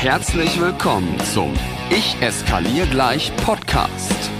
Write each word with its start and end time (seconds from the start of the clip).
Herzlich 0.00 0.58
willkommen 0.58 1.14
zum 1.34 1.52
Ich 1.90 2.16
eskaliere 2.22 2.86
gleich 2.86 3.30
Podcast. 3.44 4.30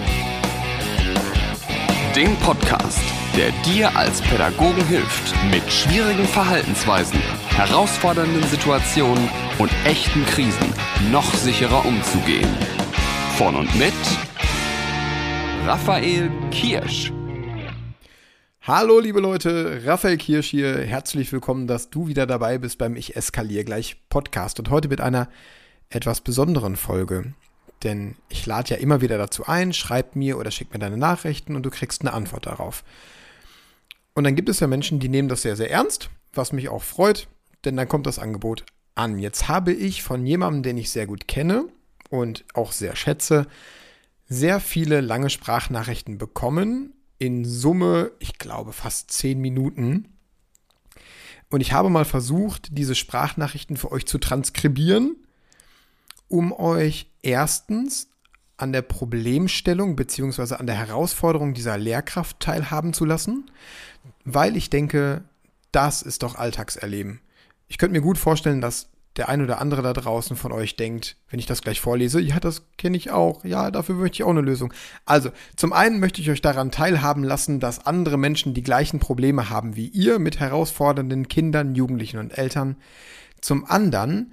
Dem 2.17 2.35
Podcast, 2.37 3.03
der 3.37 3.51
dir 3.67 3.95
als 3.95 4.23
Pädagogen 4.23 4.83
hilft, 4.87 5.35
mit 5.51 5.71
schwierigen 5.71 6.25
Verhaltensweisen, 6.25 7.21
herausfordernden 7.51 8.43
Situationen 8.45 9.29
und 9.59 9.71
echten 9.85 10.25
Krisen 10.25 10.73
noch 11.13 11.31
sicherer 11.35 11.85
umzugehen. 11.85 12.49
Von 13.37 13.55
und 13.55 13.79
mit 13.79 13.93
Raphael 15.67 16.31
Kirsch. 16.51 17.13
Hallo 18.73 19.01
liebe 19.01 19.19
Leute, 19.19 19.83
Raphael 19.85 20.17
Kirsch 20.17 20.49
hier. 20.49 20.79
Herzlich 20.79 21.33
willkommen, 21.33 21.67
dass 21.67 21.91
du 21.91 22.07
wieder 22.07 22.25
dabei 22.25 22.57
bist 22.57 22.79
beim 22.79 22.95
Ich 22.95 23.17
eskaliere 23.17 23.65
gleich 23.65 23.97
Podcast 24.09 24.61
und 24.61 24.71
heute 24.71 24.87
mit 24.87 25.01
einer 25.01 25.29
etwas 25.89 26.21
besonderen 26.21 26.77
Folge. 26.77 27.35
Denn 27.83 28.15
ich 28.29 28.47
lade 28.47 28.71
ja 28.71 28.77
immer 28.77 29.01
wieder 29.01 29.19
dazu 29.19 29.45
ein, 29.45 29.73
schreib 29.73 30.15
mir 30.15 30.39
oder 30.39 30.53
schick 30.53 30.73
mir 30.73 30.79
deine 30.79 30.99
Nachrichten 30.99 31.57
und 31.57 31.65
du 31.65 31.71
kriegst 31.71 32.03
eine 32.03 32.13
Antwort 32.13 32.47
darauf. 32.47 32.85
Und 34.15 34.23
dann 34.23 34.37
gibt 34.37 34.49
es 34.49 34.61
ja 34.61 34.69
Menschen, 34.69 35.01
die 35.01 35.09
nehmen 35.09 35.29
das 35.29 35.43
sehr, 35.43 35.57
sehr 35.57 35.73
ernst, 35.73 36.09
was 36.33 36.53
mich 36.53 36.69
auch 36.69 36.85
freut, 36.85 37.27
denn 37.65 37.77
dann 37.77 37.89
kommt 37.89 38.07
das 38.07 38.21
Angebot 38.21 38.65
an. 38.95 39.19
Jetzt 39.19 39.49
habe 39.49 39.73
ich 39.73 40.05
von 40.05 40.25
jemandem, 40.25 40.63
den 40.63 40.79
ich 40.79 40.93
sehr 40.93 41.09
gut 41.09 41.27
kenne 41.27 41.65
und 42.09 42.45
auch 42.55 42.71
sehr 42.71 42.95
schätze, 42.95 43.49
sehr 44.29 44.61
viele 44.61 45.01
lange 45.01 45.29
Sprachnachrichten 45.29 46.19
bekommen 46.19 46.93
in 47.21 47.45
Summe, 47.45 48.13
ich 48.19 48.39
glaube, 48.39 48.73
fast 48.73 49.13
zehn 49.13 49.41
Minuten. 49.41 50.09
Und 51.51 51.61
ich 51.61 51.73
habe 51.73 51.91
mal 51.91 52.07
versucht, 52.07 52.69
diese 52.73 52.95
Sprachnachrichten 52.95 53.77
für 53.77 53.93
euch 53.93 54.07
zu 54.07 54.19
transkribieren, 54.19 55.17
um 56.29 56.53
euch 56.53 57.11
erstens 57.23 58.09
an 58.57 58.73
der 58.73 58.83
Problemstellung 58.83 59.97
bzw. 59.97 60.55
an 60.55 60.67
der 60.67 60.77
Herausforderung 60.77 61.53
dieser 61.53 61.77
Lehrkraft 61.77 62.41
teilhaben 62.41 62.95
zu 62.95 63.05
lassen, 63.05 63.51
weil 64.25 64.57
ich 64.57 64.71
denke, 64.71 65.23
das 65.73 66.01
ist 66.01 66.23
doch 66.23 66.37
Alltagserleben. 66.37 67.21
Ich 67.69 67.77
könnte 67.77 67.93
mir 67.93 68.03
gut 68.03 68.17
vorstellen, 68.17 68.63
dass 68.63 68.89
der 69.21 69.29
ein 69.29 69.43
oder 69.43 69.61
andere 69.61 69.83
da 69.83 69.93
draußen 69.93 70.35
von 70.35 70.51
euch 70.51 70.77
denkt, 70.77 71.17
wenn 71.29 71.39
ich 71.39 71.45
das 71.45 71.61
gleich 71.61 71.79
vorlese, 71.79 72.21
ja, 72.23 72.41
das 72.41 72.63
kenne 72.79 72.97
ich 72.97 73.11
auch, 73.11 73.45
ja, 73.45 73.71
dafür 73.71 73.97
möchte 73.97 74.15
ich 74.15 74.25
auch 74.25 74.31
eine 74.31 74.41
Lösung. 74.41 74.73
Also, 75.05 75.31
zum 75.57 75.75
einen 75.75 76.01
möchte 76.01 76.23
ich 76.23 76.31
euch 76.31 76.41
daran 76.41 76.71
teilhaben 76.71 77.23
lassen, 77.23 77.61
dass 77.61 77.85
andere 77.85 78.17
Menschen 78.17 78.55
die 78.55 78.63
gleichen 78.63 78.99
Probleme 78.99 79.51
haben 79.51 79.77
wie 79.77 79.89
ihr 79.89 80.19
mit 80.19 80.41
herausfordernden 80.41 81.29
Kindern, 81.29 81.75
Jugendlichen 81.75 82.17
und 82.17 82.39
Eltern. 82.39 82.77
Zum 83.43 83.67
anderen 83.67 84.33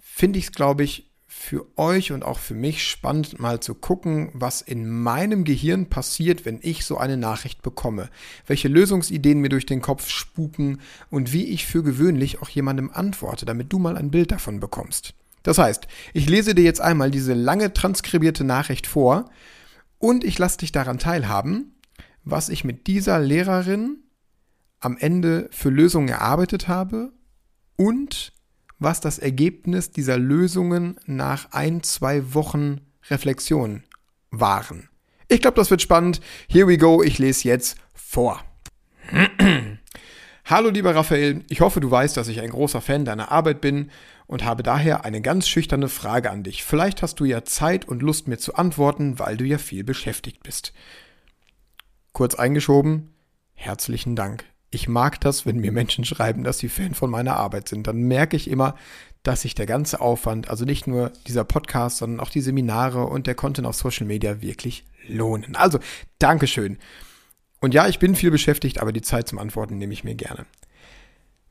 finde 0.00 0.40
ich 0.40 0.46
es, 0.46 0.52
glaube 0.52 0.82
ich, 0.82 1.07
für 1.38 1.66
euch 1.78 2.10
und 2.10 2.24
auch 2.24 2.38
für 2.38 2.54
mich 2.54 2.82
spannend, 2.82 3.38
mal 3.38 3.60
zu 3.60 3.74
gucken, 3.74 4.30
was 4.34 4.60
in 4.60 4.90
meinem 4.90 5.44
Gehirn 5.44 5.88
passiert, 5.88 6.44
wenn 6.44 6.58
ich 6.62 6.84
so 6.84 6.98
eine 6.98 7.16
Nachricht 7.16 7.62
bekomme. 7.62 8.10
Welche 8.46 8.68
Lösungsideen 8.68 9.38
mir 9.38 9.48
durch 9.48 9.64
den 9.64 9.80
Kopf 9.80 10.08
spuken 10.10 10.80
und 11.10 11.32
wie 11.32 11.44
ich 11.44 11.64
für 11.64 11.82
gewöhnlich 11.84 12.42
auch 12.42 12.48
jemandem 12.48 12.90
antworte, 12.92 13.46
damit 13.46 13.72
du 13.72 13.78
mal 13.78 13.96
ein 13.96 14.10
Bild 14.10 14.32
davon 14.32 14.58
bekommst. 14.58 15.14
Das 15.44 15.58
heißt, 15.58 15.86
ich 16.12 16.28
lese 16.28 16.54
dir 16.54 16.64
jetzt 16.64 16.80
einmal 16.80 17.10
diese 17.10 17.34
lange 17.34 17.72
transkribierte 17.72 18.42
Nachricht 18.42 18.86
vor 18.86 19.30
und 19.98 20.24
ich 20.24 20.38
lasse 20.38 20.58
dich 20.58 20.72
daran 20.72 20.98
teilhaben, 20.98 21.76
was 22.24 22.48
ich 22.48 22.64
mit 22.64 22.88
dieser 22.88 23.20
Lehrerin 23.20 24.02
am 24.80 24.98
Ende 24.98 25.48
für 25.52 25.70
Lösungen 25.70 26.08
erarbeitet 26.08 26.68
habe 26.68 27.12
und 27.76 28.32
was 28.78 29.00
das 29.00 29.18
Ergebnis 29.18 29.90
dieser 29.90 30.18
Lösungen 30.18 30.98
nach 31.06 31.52
ein, 31.52 31.82
zwei 31.82 32.34
Wochen 32.34 32.80
Reflexion 33.10 33.82
waren. 34.30 34.88
Ich 35.28 35.40
glaube, 35.40 35.56
das 35.56 35.70
wird 35.70 35.82
spannend. 35.82 36.20
Here 36.48 36.66
we 36.66 36.78
go, 36.78 37.02
ich 37.02 37.18
lese 37.18 37.48
jetzt 37.48 37.76
vor. 37.94 38.42
Hallo 40.44 40.70
lieber 40.70 40.94
Raphael, 40.94 41.44
ich 41.50 41.60
hoffe, 41.60 41.80
du 41.80 41.90
weißt, 41.90 42.16
dass 42.16 42.28
ich 42.28 42.40
ein 42.40 42.50
großer 42.50 42.80
Fan 42.80 43.04
deiner 43.04 43.30
Arbeit 43.30 43.60
bin 43.60 43.90
und 44.26 44.44
habe 44.44 44.62
daher 44.62 45.04
eine 45.04 45.20
ganz 45.20 45.46
schüchterne 45.46 45.88
Frage 45.88 46.30
an 46.30 46.42
dich. 46.42 46.64
Vielleicht 46.64 47.02
hast 47.02 47.20
du 47.20 47.26
ja 47.26 47.44
Zeit 47.44 47.86
und 47.86 48.02
Lust 48.02 48.28
mir 48.28 48.38
zu 48.38 48.54
antworten, 48.54 49.18
weil 49.18 49.36
du 49.36 49.44
ja 49.44 49.58
viel 49.58 49.84
beschäftigt 49.84 50.42
bist. 50.42 50.72
Kurz 52.12 52.34
eingeschoben, 52.34 53.12
herzlichen 53.54 54.16
Dank 54.16 54.44
ich 54.70 54.88
mag 54.88 55.20
das, 55.20 55.46
wenn 55.46 55.58
mir 55.58 55.72
Menschen 55.72 56.04
schreiben, 56.04 56.44
dass 56.44 56.58
sie 56.58 56.68
Fan 56.68 56.94
von 56.94 57.10
meiner 57.10 57.36
Arbeit 57.36 57.68
sind. 57.68 57.86
Dann 57.86 58.02
merke 58.02 58.36
ich 58.36 58.50
immer, 58.50 58.74
dass 59.22 59.42
sich 59.42 59.54
der 59.54 59.66
ganze 59.66 60.00
Aufwand, 60.00 60.48
also 60.48 60.64
nicht 60.64 60.86
nur 60.86 61.12
dieser 61.26 61.44
Podcast, 61.44 61.98
sondern 61.98 62.20
auch 62.20 62.30
die 62.30 62.40
Seminare 62.40 63.04
und 63.04 63.26
der 63.26 63.34
Content 63.34 63.66
auf 63.66 63.76
Social 63.76 64.06
Media 64.06 64.40
wirklich 64.40 64.84
lohnen. 65.06 65.56
Also, 65.56 65.78
Dankeschön. 66.18 66.78
Und 67.60 67.74
ja, 67.74 67.88
ich 67.88 67.98
bin 67.98 68.14
viel 68.14 68.30
beschäftigt, 68.30 68.80
aber 68.80 68.92
die 68.92 69.02
Zeit 69.02 69.28
zum 69.28 69.38
Antworten 69.38 69.78
nehme 69.78 69.92
ich 69.92 70.04
mir 70.04 70.14
gerne. 70.14 70.46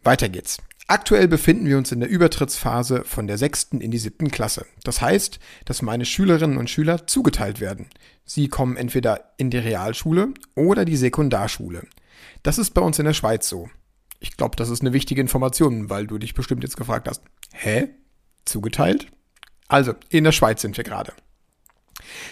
Weiter 0.03 0.29
geht's. 0.29 0.59
Aktuell 0.89 1.27
befinden 1.27 1.65
wir 1.65 1.77
uns 1.77 1.91
in 1.91 1.99
der 1.99 2.07
Übertrittsphase 2.07 3.03
von 3.03 3.27
der 3.27 3.37
sechsten 3.37 3.81
in 3.81 3.91
die 3.91 3.97
siebten 3.97 4.31
Klasse. 4.31 4.65
Das 4.85 5.01
heißt, 5.01 5.39
dass 5.65 5.81
meine 5.81 6.05
Schülerinnen 6.05 6.57
und 6.57 6.69
Schüler 6.69 7.07
zugeteilt 7.07 7.59
werden. 7.59 7.87
Sie 8.23 8.47
kommen 8.47 8.77
entweder 8.77 9.33
in 9.35 9.49
die 9.49 9.57
Realschule 9.57 10.29
oder 10.55 10.85
die 10.85 10.95
Sekundarschule. 10.95 11.83
Das 12.47 12.57
ist 12.57 12.73
bei 12.73 12.79
uns 12.79 12.97
in 12.97 13.03
der 13.03 13.11
Schweiz 13.11 13.49
so. 13.49 13.69
Ich 14.21 14.37
glaube, 14.37 14.55
das 14.55 14.69
ist 14.69 14.79
eine 14.79 14.93
wichtige 14.93 15.19
Information, 15.19 15.89
weil 15.89 16.07
du 16.07 16.17
dich 16.17 16.33
bestimmt 16.33 16.63
jetzt 16.63 16.77
gefragt 16.77 17.09
hast, 17.09 17.21
hä? 17.51 17.89
Zugeteilt? 18.45 19.07
Also, 19.67 19.95
in 20.07 20.23
der 20.23 20.31
Schweiz 20.31 20.61
sind 20.61 20.77
wir 20.77 20.85
gerade. 20.85 21.11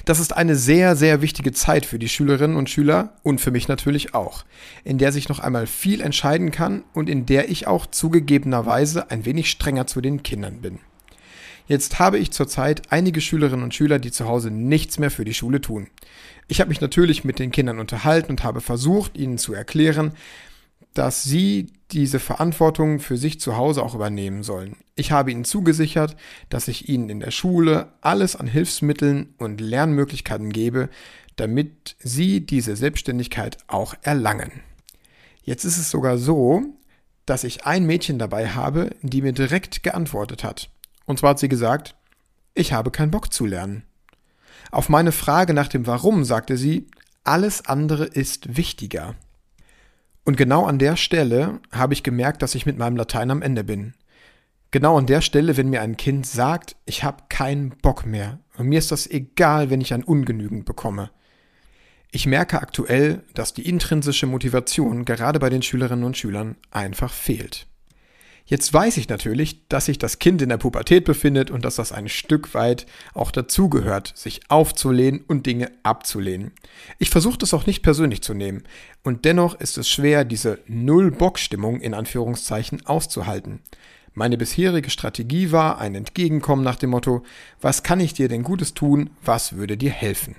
Das 0.05 0.19
ist 0.19 0.31
eine 0.31 0.55
sehr, 0.55 0.95
sehr 0.95 1.21
wichtige 1.21 1.51
Zeit 1.51 1.85
für 1.85 1.99
die 1.99 2.07
Schülerinnen 2.07 2.55
und 2.55 2.69
Schüler 2.69 3.17
und 3.23 3.41
für 3.41 3.51
mich 3.51 3.67
natürlich 3.67 4.15
auch, 4.15 4.45
in 4.85 4.99
der 4.99 5.11
sich 5.11 5.27
noch 5.27 5.39
einmal 5.39 5.67
viel 5.67 5.99
entscheiden 5.99 6.49
kann 6.49 6.85
und 6.93 7.09
in 7.09 7.25
der 7.25 7.49
ich 7.49 7.67
auch 7.67 7.85
zugegebenerweise 7.85 9.11
ein 9.11 9.25
wenig 9.25 9.49
strenger 9.49 9.85
zu 9.85 9.99
den 9.99 10.23
Kindern 10.23 10.61
bin. 10.61 10.79
Jetzt 11.67 11.99
habe 11.99 12.19
ich 12.19 12.31
zurzeit 12.31 12.91
einige 12.91 13.21
Schülerinnen 13.21 13.63
und 13.63 13.73
Schüler, 13.73 13.99
die 13.99 14.11
zu 14.11 14.25
Hause 14.25 14.51
nichts 14.51 14.99
mehr 14.99 15.11
für 15.11 15.25
die 15.25 15.33
Schule 15.33 15.61
tun. 15.61 15.87
Ich 16.47 16.59
habe 16.59 16.69
mich 16.69 16.81
natürlich 16.81 17.23
mit 17.23 17.39
den 17.39 17.51
Kindern 17.51 17.79
unterhalten 17.79 18.31
und 18.31 18.43
habe 18.43 18.61
versucht, 18.61 19.17
ihnen 19.17 19.37
zu 19.37 19.53
erklären, 19.53 20.11
dass 20.93 21.23
sie 21.23 21.67
diese 21.91 22.19
Verantwortung 22.19 22.99
für 22.99 23.17
sich 23.17 23.39
zu 23.39 23.57
Hause 23.57 23.83
auch 23.83 23.95
übernehmen 23.95 24.43
sollen. 24.43 24.77
Ich 24.95 25.11
habe 25.11 25.31
ihnen 25.31 25.43
zugesichert, 25.43 26.15
dass 26.49 26.67
ich 26.67 26.87
ihnen 26.87 27.09
in 27.09 27.19
der 27.19 27.31
Schule 27.31 27.93
alles 28.01 28.35
an 28.35 28.47
Hilfsmitteln 28.47 29.33
und 29.37 29.59
Lernmöglichkeiten 29.59 30.51
gebe, 30.51 30.89
damit 31.35 31.95
sie 31.99 32.45
diese 32.45 32.75
Selbstständigkeit 32.75 33.57
auch 33.67 33.95
erlangen. 34.03 34.51
Jetzt 35.43 35.65
ist 35.65 35.77
es 35.77 35.91
sogar 35.91 36.17
so, 36.17 36.63
dass 37.25 37.43
ich 37.43 37.65
ein 37.65 37.85
Mädchen 37.85 38.19
dabei 38.19 38.49
habe, 38.49 38.91
die 39.01 39.21
mir 39.21 39.33
direkt 39.33 39.83
geantwortet 39.83 40.43
hat. 40.43 40.69
Und 41.05 41.19
zwar 41.19 41.31
hat 41.31 41.39
sie 41.39 41.49
gesagt, 41.49 41.95
ich 42.53 42.73
habe 42.73 42.91
keinen 42.91 43.11
Bock 43.11 43.31
zu 43.31 43.45
lernen. 43.45 43.83
Auf 44.71 44.89
meine 44.89 45.11
Frage 45.11 45.53
nach 45.53 45.67
dem 45.67 45.87
Warum 45.87 46.23
sagte 46.23 46.57
sie, 46.57 46.87
alles 47.23 47.65
andere 47.65 48.05
ist 48.05 48.57
wichtiger. 48.57 49.15
Und 50.23 50.37
genau 50.37 50.65
an 50.65 50.79
der 50.79 50.95
Stelle 50.95 51.59
habe 51.71 51.93
ich 51.93 52.03
gemerkt, 52.03 52.41
dass 52.41 52.55
ich 52.55 52.65
mit 52.65 52.77
meinem 52.77 52.97
Latein 52.97 53.29
am 53.29 53.41
Ende 53.41 53.63
bin. 53.63 53.93
Genau 54.71 54.97
an 54.97 55.05
der 55.05 55.21
Stelle, 55.21 55.55
wenn 55.55 55.69
mir 55.69 55.81
ein 55.81 55.97
Kind 55.97 56.25
sagt, 56.25 56.75
ich 56.85 57.03
habe 57.03 57.23
keinen 57.29 57.69
Bock 57.69 58.05
mehr 58.05 58.39
und 58.57 58.67
mir 58.67 58.79
ist 58.79 58.91
das 58.91 59.07
egal, 59.07 59.69
wenn 59.69 59.81
ich 59.81 59.93
ein 59.93 60.03
Ungenügend 60.03 60.65
bekomme. 60.65 61.11
Ich 62.11 62.25
merke 62.25 62.61
aktuell, 62.61 63.23
dass 63.33 63.53
die 63.53 63.67
intrinsische 63.67 64.25
Motivation 64.25 65.05
gerade 65.05 65.39
bei 65.39 65.49
den 65.49 65.61
Schülerinnen 65.61 66.05
und 66.05 66.17
Schülern 66.17 66.55
einfach 66.71 67.11
fehlt. 67.11 67.67
Jetzt 68.47 68.71
weiß 68.71 68.97
ich 68.97 69.09
natürlich, 69.09 69.67
dass 69.69 69.85
sich 69.85 69.97
das 69.97 70.19
Kind 70.19 70.39
in 70.39 70.49
der 70.49 70.57
Pubertät 70.57 71.03
befindet 71.03 71.49
und 71.49 71.65
dass 71.65 71.77
das 71.77 71.91
ein 71.91 72.07
Stück 72.07 72.53
weit 72.53 72.85
auch 73.15 73.31
dazugehört, 73.31 74.13
sich 74.15 74.41
aufzulehnen 74.49 75.21
und 75.27 75.47
Dinge 75.47 75.71
abzulehnen. 75.81 76.51
Ich 76.99 77.09
versuche 77.09 77.39
das 77.39 77.55
auch 77.55 77.65
nicht 77.65 77.81
persönlich 77.81 78.21
zu 78.21 78.35
nehmen 78.35 78.63
und 79.03 79.25
dennoch 79.25 79.59
ist 79.59 79.79
es 79.79 79.89
schwer, 79.89 80.25
diese 80.25 80.59
Null-Bock-Stimmung 80.67 81.81
in 81.81 81.95
Anführungszeichen 81.95 82.85
auszuhalten. 82.85 83.61
Meine 84.13 84.37
bisherige 84.37 84.91
Strategie 84.91 85.51
war 85.51 85.79
ein 85.79 85.95
Entgegenkommen 85.95 86.63
nach 86.63 86.77
dem 86.77 86.91
Motto, 86.91 87.23
was 87.61 87.81
kann 87.81 87.99
ich 87.99 88.13
dir 88.13 88.29
denn 88.29 88.43
Gutes 88.43 88.75
tun, 88.75 89.09
was 89.23 89.57
würde 89.57 89.75
dir 89.75 89.91
helfen? 89.91 90.35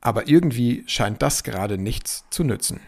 Aber 0.00 0.28
irgendwie 0.28 0.82
scheint 0.86 1.20
das 1.20 1.44
gerade 1.44 1.76
nichts 1.76 2.24
zu 2.30 2.42
nützen. 2.42 2.80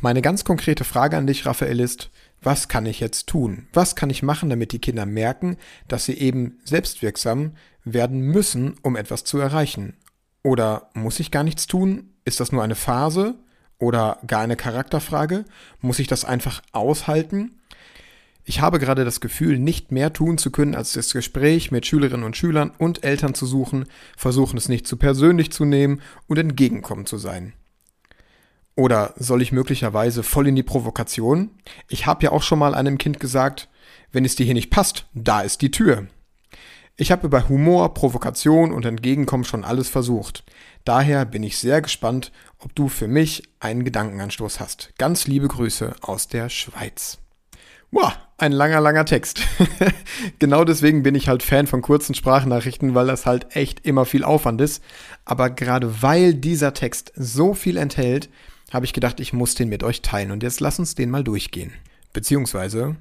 Meine 0.00 0.20
ganz 0.20 0.44
konkrete 0.44 0.84
Frage 0.84 1.16
an 1.16 1.26
dich, 1.26 1.46
Raphael, 1.46 1.80
ist, 1.80 2.10
was 2.44 2.68
kann 2.68 2.86
ich 2.86 3.00
jetzt 3.00 3.26
tun? 3.26 3.66
Was 3.72 3.96
kann 3.96 4.10
ich 4.10 4.22
machen, 4.22 4.50
damit 4.50 4.72
die 4.72 4.78
Kinder 4.78 5.06
merken, 5.06 5.56
dass 5.88 6.04
sie 6.04 6.18
eben 6.18 6.58
selbstwirksam 6.64 7.52
werden 7.84 8.20
müssen, 8.20 8.76
um 8.82 8.96
etwas 8.96 9.24
zu 9.24 9.38
erreichen? 9.38 9.96
Oder 10.42 10.90
muss 10.94 11.20
ich 11.20 11.30
gar 11.30 11.42
nichts 11.42 11.66
tun? 11.66 12.10
Ist 12.24 12.40
das 12.40 12.52
nur 12.52 12.62
eine 12.62 12.74
Phase 12.74 13.34
oder 13.78 14.18
gar 14.26 14.42
eine 14.42 14.56
Charakterfrage? 14.56 15.44
Muss 15.80 15.98
ich 15.98 16.06
das 16.06 16.24
einfach 16.24 16.62
aushalten? 16.72 17.60
Ich 18.44 18.60
habe 18.60 18.78
gerade 18.78 19.06
das 19.06 19.20
Gefühl, 19.20 19.58
nicht 19.58 19.90
mehr 19.90 20.12
tun 20.12 20.36
zu 20.36 20.50
können, 20.50 20.74
als 20.74 20.92
das 20.92 21.14
Gespräch 21.14 21.70
mit 21.70 21.86
Schülerinnen 21.86 22.26
und 22.26 22.36
Schülern 22.36 22.72
und 22.76 23.02
Eltern 23.02 23.34
zu 23.34 23.46
suchen, 23.46 23.86
versuchen 24.18 24.58
es 24.58 24.68
nicht 24.68 24.86
zu 24.86 24.98
persönlich 24.98 25.50
zu 25.50 25.64
nehmen 25.64 26.02
und 26.26 26.38
entgegenkommen 26.38 27.06
zu 27.06 27.16
sein. 27.16 27.54
Oder 28.76 29.14
soll 29.16 29.42
ich 29.42 29.52
möglicherweise 29.52 30.22
voll 30.22 30.48
in 30.48 30.56
die 30.56 30.62
Provokation? 30.62 31.50
Ich 31.88 32.06
habe 32.06 32.24
ja 32.24 32.32
auch 32.32 32.42
schon 32.42 32.58
mal 32.58 32.74
einem 32.74 32.98
Kind 32.98 33.20
gesagt, 33.20 33.68
wenn 34.10 34.24
es 34.24 34.36
dir 34.36 34.44
hier 34.44 34.54
nicht 34.54 34.70
passt, 34.70 35.06
da 35.14 35.42
ist 35.42 35.62
die 35.62 35.70
Tür. 35.70 36.08
Ich 36.96 37.10
habe 37.10 37.26
über 37.26 37.48
Humor, 37.48 37.92
Provokation 37.94 38.72
und 38.72 38.84
Entgegenkommen 38.84 39.44
schon 39.44 39.64
alles 39.64 39.88
versucht. 39.88 40.44
Daher 40.84 41.24
bin 41.24 41.42
ich 41.42 41.58
sehr 41.58 41.82
gespannt, 41.82 42.30
ob 42.58 42.74
du 42.74 42.88
für 42.88 43.08
mich 43.08 43.42
einen 43.58 43.84
Gedankenanstoß 43.84 44.60
hast. 44.60 44.92
Ganz 44.98 45.26
liebe 45.26 45.48
Grüße 45.48 45.96
aus 46.02 46.28
der 46.28 46.48
Schweiz. 46.48 47.18
Boah, 47.90 48.12
ein 48.38 48.52
langer, 48.52 48.80
langer 48.80 49.04
Text. 49.04 49.40
genau 50.38 50.64
deswegen 50.64 51.02
bin 51.02 51.14
ich 51.14 51.28
halt 51.28 51.42
Fan 51.42 51.66
von 51.66 51.82
kurzen 51.82 52.14
Sprachnachrichten, 52.14 52.94
weil 52.94 53.06
das 53.06 53.26
halt 53.26 53.56
echt 53.56 53.86
immer 53.86 54.04
viel 54.04 54.24
Aufwand 54.24 54.60
ist. 54.60 54.82
Aber 55.24 55.50
gerade 55.50 56.02
weil 56.02 56.34
dieser 56.34 56.74
Text 56.74 57.12
so 57.16 57.54
viel 57.54 57.76
enthält, 57.76 58.28
habe 58.74 58.84
ich 58.84 58.92
gedacht, 58.92 59.20
ich 59.20 59.32
muss 59.32 59.54
den 59.54 59.68
mit 59.68 59.82
euch 59.82 60.02
teilen. 60.02 60.32
Und 60.32 60.42
jetzt 60.42 60.60
lass 60.60 60.78
uns 60.78 60.94
den 60.94 61.10
mal 61.10 61.24
durchgehen. 61.24 61.72
Beziehungsweise, 62.12 62.96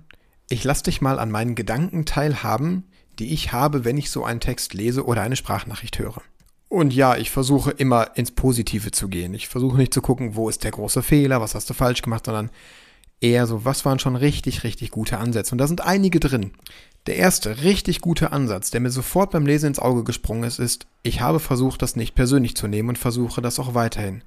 ich 0.50 0.64
lass 0.64 0.84
dich 0.84 1.02
mal 1.02 1.20
an 1.20 1.31
meinen 1.31 1.56
Gedanken 1.56 2.06
teilhaben, 2.06 2.86
die 3.20 3.34
ich 3.34 3.52
habe, 3.52 3.84
wenn 3.84 3.98
ich 3.98 4.10
so 4.10 4.24
einen 4.24 4.40
Text 4.40 4.74
lese 4.74 5.06
oder 5.06 5.22
eine 5.22 5.36
Sprachnachricht 5.36 6.00
höre. 6.00 6.22
Und 6.70 6.94
ja, 6.94 7.18
ich 7.18 7.30
versuche 7.30 7.72
immer 7.72 8.16
ins 8.18 8.31
Positive 8.31 8.92
zu 8.92 9.08
gehen. 9.08 9.34
Ich 9.34 9.48
versuche 9.48 9.78
nicht 9.78 9.94
zu 9.94 10.02
gucken, 10.02 10.36
wo 10.36 10.50
ist 10.50 10.64
der 10.64 10.72
große 10.72 11.04
Fehler, 11.04 11.42
was 11.42 11.54
hast 11.54 11.70
du 11.70 11.74
falsch 11.74 12.02
gemacht, 12.02 12.26
sondern 12.26 12.50
eher 13.22 13.48
so, 13.48 13.66
was 13.66 13.86
waren 13.86 14.00
schon 14.00 14.16
richtig, 14.16 14.64
richtig 14.64 14.92
gute 14.92 15.18
Ansätze? 15.18 15.54
Und 15.54 15.60
da 15.60 15.68
sind 15.68 15.81
einige 15.81 16.19
drin. 16.19 16.52
Der 17.06 17.18
erste 17.18 17.64
richtig 17.64 18.02
gute 18.02 18.31
Ansatz, 18.31 18.72
der 18.72 18.81
mir 18.81 18.90
sofort 18.90 19.31
beim 19.31 19.46
Lesen 19.46 19.68
ins 19.68 19.80
Auge 19.80 20.04
gesprungen 20.04 20.44
ist, 20.44 20.60
ist, 20.60 20.88
ich 21.04 21.22
habe 21.22 21.40
versucht, 21.40 21.81
das 21.81 21.96
nicht 21.96 22.16
persönlich 22.16 22.56
zu 22.56 22.68
nehmen 22.68 22.90
und 22.90 22.98
versuche 22.98 23.42
das 23.42 23.60
auch 23.60 23.74
weiterhin. 23.74 24.24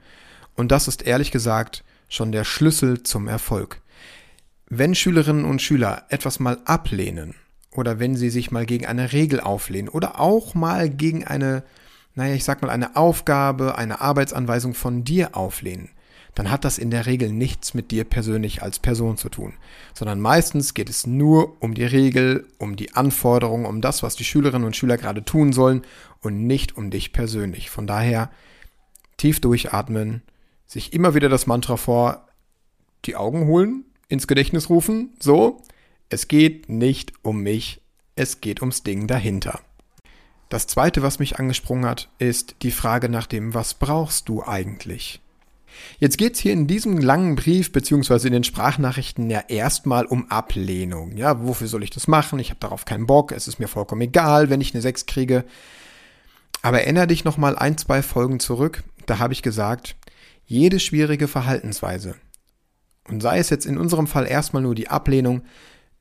Und 0.56 0.72
das 0.72 0.88
ist 0.88 1.06
ehrlich 1.06 1.30
gesagt 1.30 1.84
schon 2.08 2.32
der 2.32 2.44
Schlüssel 2.44 3.02
zum 3.02 3.28
Erfolg. 3.28 3.80
Wenn 4.68 4.94
Schülerinnen 4.94 5.44
und 5.44 5.62
Schüler 5.62 6.06
etwas 6.08 6.40
mal 6.40 6.58
ablehnen 6.64 7.34
oder 7.70 8.00
wenn 8.00 8.16
sie 8.16 8.30
sich 8.30 8.50
mal 8.50 8.66
gegen 8.66 8.86
eine 8.86 9.12
Regel 9.12 9.40
auflehnen 9.40 9.88
oder 9.88 10.20
auch 10.20 10.54
mal 10.54 10.90
gegen 10.90 11.24
eine, 11.24 11.62
naja, 12.14 12.34
ich 12.34 12.44
sag 12.44 12.62
mal, 12.62 12.70
eine 12.70 12.96
Aufgabe, 12.96 13.76
eine 13.78 14.00
Arbeitsanweisung 14.00 14.74
von 14.74 15.04
dir 15.04 15.36
auflehnen, 15.36 15.90
dann 16.34 16.50
hat 16.50 16.64
das 16.64 16.78
in 16.78 16.90
der 16.90 17.06
Regel 17.06 17.32
nichts 17.32 17.72
mit 17.74 17.90
dir 17.90 18.04
persönlich 18.04 18.62
als 18.62 18.78
Person 18.78 19.16
zu 19.16 19.28
tun, 19.30 19.54
sondern 19.94 20.20
meistens 20.20 20.74
geht 20.74 20.90
es 20.90 21.06
nur 21.06 21.60
um 21.62 21.74
die 21.74 21.84
Regel, 21.84 22.46
um 22.58 22.76
die 22.76 22.94
Anforderungen, 22.94 23.64
um 23.64 23.80
das, 23.80 24.02
was 24.02 24.16
die 24.16 24.24
Schülerinnen 24.24 24.66
und 24.66 24.76
Schüler 24.76 24.98
gerade 24.98 25.24
tun 25.24 25.52
sollen 25.52 25.82
und 26.20 26.46
nicht 26.46 26.76
um 26.76 26.90
dich 26.90 27.12
persönlich. 27.12 27.70
Von 27.70 27.86
daher 27.86 28.30
tief 29.16 29.40
durchatmen, 29.40 30.22
sich 30.66 30.92
immer 30.92 31.14
wieder 31.14 31.28
das 31.28 31.46
Mantra 31.46 31.76
vor 31.76 32.26
die 33.04 33.16
Augen 33.16 33.46
holen, 33.46 33.84
ins 34.08 34.26
Gedächtnis 34.26 34.68
rufen, 34.68 35.14
so, 35.20 35.62
es 36.08 36.28
geht 36.28 36.68
nicht 36.68 37.12
um 37.22 37.42
mich, 37.42 37.80
es 38.14 38.40
geht 38.40 38.60
ums 38.60 38.82
Ding 38.82 39.06
dahinter. 39.06 39.60
Das 40.48 40.66
zweite, 40.66 41.02
was 41.02 41.18
mich 41.18 41.38
angesprungen 41.38 41.86
hat, 41.86 42.08
ist 42.18 42.56
die 42.62 42.70
Frage 42.70 43.08
nach 43.08 43.26
dem, 43.26 43.54
was 43.54 43.74
brauchst 43.74 44.28
du 44.28 44.44
eigentlich? 44.44 45.20
Jetzt 45.98 46.18
geht 46.18 46.34
es 46.34 46.40
hier 46.40 46.52
in 46.52 46.66
diesem 46.66 46.98
langen 46.98 47.36
Brief 47.36 47.72
beziehungsweise 47.72 48.28
in 48.28 48.32
den 48.32 48.44
Sprachnachrichten 48.44 49.28
ja 49.28 49.40
erstmal 49.48 50.06
um 50.06 50.30
Ablehnung. 50.30 51.16
Ja, 51.16 51.42
wofür 51.44 51.66
soll 51.66 51.82
ich 51.82 51.90
das 51.90 52.06
machen? 52.06 52.38
Ich 52.38 52.50
habe 52.50 52.60
darauf 52.60 52.84
keinen 52.84 53.06
Bock. 53.06 53.32
Es 53.32 53.48
ist 53.48 53.58
mir 53.58 53.68
vollkommen 53.68 54.02
egal, 54.02 54.48
wenn 54.48 54.60
ich 54.60 54.72
eine 54.72 54.82
6 54.82 55.06
kriege. 55.06 55.44
Aber 56.62 56.80
erinnere 56.80 57.08
dich 57.08 57.24
nochmal 57.24 57.56
ein, 57.56 57.76
zwei 57.76 58.02
Folgen 58.02 58.40
zurück. 58.40 58.84
Da 59.06 59.18
habe 59.18 59.32
ich 59.32 59.42
gesagt, 59.42 59.96
jede 60.46 60.80
schwierige 60.80 61.28
Verhaltensweise, 61.28 62.14
und 63.08 63.20
sei 63.20 63.38
es 63.38 63.50
jetzt 63.50 63.66
in 63.66 63.78
unserem 63.78 64.06
Fall 64.06 64.26
erstmal 64.26 64.62
nur 64.62 64.74
die 64.74 64.88
Ablehnung, 64.88 65.42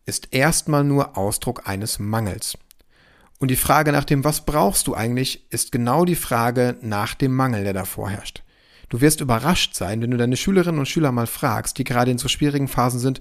ist 0.06 0.30
erstmal 0.32 0.84
nur 0.84 1.18
Ausdruck 1.18 1.68
eines 1.68 2.00
Mangels. 2.00 2.58
Und 3.40 3.50
die 3.50 3.56
Frage 3.56 3.92
nach 3.92 4.06
dem, 4.06 4.24
was 4.24 4.46
brauchst 4.46 4.88
du 4.88 4.96
eigentlich, 4.96 5.52
ist 5.52 5.72
genau 5.72 6.06
die 6.06 6.16
Frage 6.16 6.78
nach 6.82 7.16
dem 7.16 7.36
Mangel, 7.36 7.64
der 7.64 7.74
da 7.74 7.86
vorherrscht. 7.86 8.44
Du 8.90 9.02
wirst 9.02 9.20
überrascht 9.20 9.76
sein, 9.76 10.02
wenn 10.02 10.12
du 10.12 10.18
deine 10.18 10.38
Schülerinnen 10.38 10.80
und 10.80 10.88
Schüler 10.88 11.12
mal 11.12 11.28
fragst, 11.28 11.78
die 11.78 11.84
gerade 11.84 12.12
in 12.12 12.18
so 12.18 12.28
schwierigen 12.28 12.68
Phasen 12.68 13.00
sind, 13.00 13.20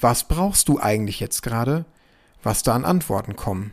was 0.00 0.28
brauchst 0.28 0.68
du 0.68 0.78
eigentlich 0.78 1.20
jetzt 1.20 1.42
gerade, 1.42 1.86
was 2.42 2.62
da 2.62 2.74
an 2.74 2.84
Antworten 2.84 3.34
kommen. 3.34 3.72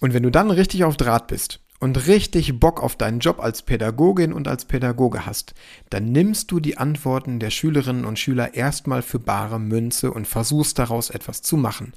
Und 0.00 0.14
wenn 0.14 0.22
du 0.22 0.30
dann 0.30 0.50
richtig 0.50 0.84
auf 0.84 0.96
Draht 0.96 1.26
bist 1.26 1.60
und 1.80 2.06
richtig 2.06 2.60
Bock 2.60 2.82
auf 2.82 2.94
deinen 2.94 3.18
Job 3.18 3.40
als 3.40 3.62
Pädagogin 3.62 4.32
und 4.32 4.46
als 4.46 4.66
Pädagoge 4.66 5.26
hast, 5.26 5.54
dann 5.88 6.12
nimmst 6.12 6.50
du 6.50 6.60
die 6.60 6.76
Antworten 6.76 7.40
der 7.40 7.50
Schülerinnen 7.50 8.04
und 8.04 8.18
Schüler 8.18 8.54
erstmal 8.54 9.02
für 9.02 9.18
bare 9.18 9.58
Münze 9.58 10.12
und 10.12 10.28
versuchst 10.28 10.78
daraus 10.78 11.10
etwas 11.10 11.42
zu 11.42 11.56
machen. 11.56 11.94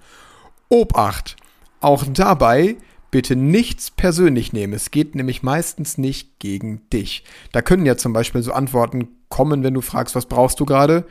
Obacht! 0.69 1.35
Auch 1.81 2.05
dabei 2.05 2.77
bitte 3.11 3.35
nichts 3.35 3.91
persönlich 3.91 4.53
nehmen. 4.53 4.73
Es 4.73 4.89
geht 4.89 5.15
nämlich 5.15 5.43
meistens 5.43 5.97
nicht 5.97 6.39
gegen 6.39 6.89
dich. 6.89 7.25
Da 7.51 7.61
können 7.61 7.85
ja 7.85 7.97
zum 7.97 8.13
Beispiel 8.13 8.41
so 8.41 8.53
Antworten 8.53 9.09
kommen, 9.27 9.63
wenn 9.63 9.73
du 9.73 9.81
fragst, 9.81 10.15
was 10.15 10.25
brauchst 10.25 10.59
du 10.61 10.65
gerade? 10.65 11.05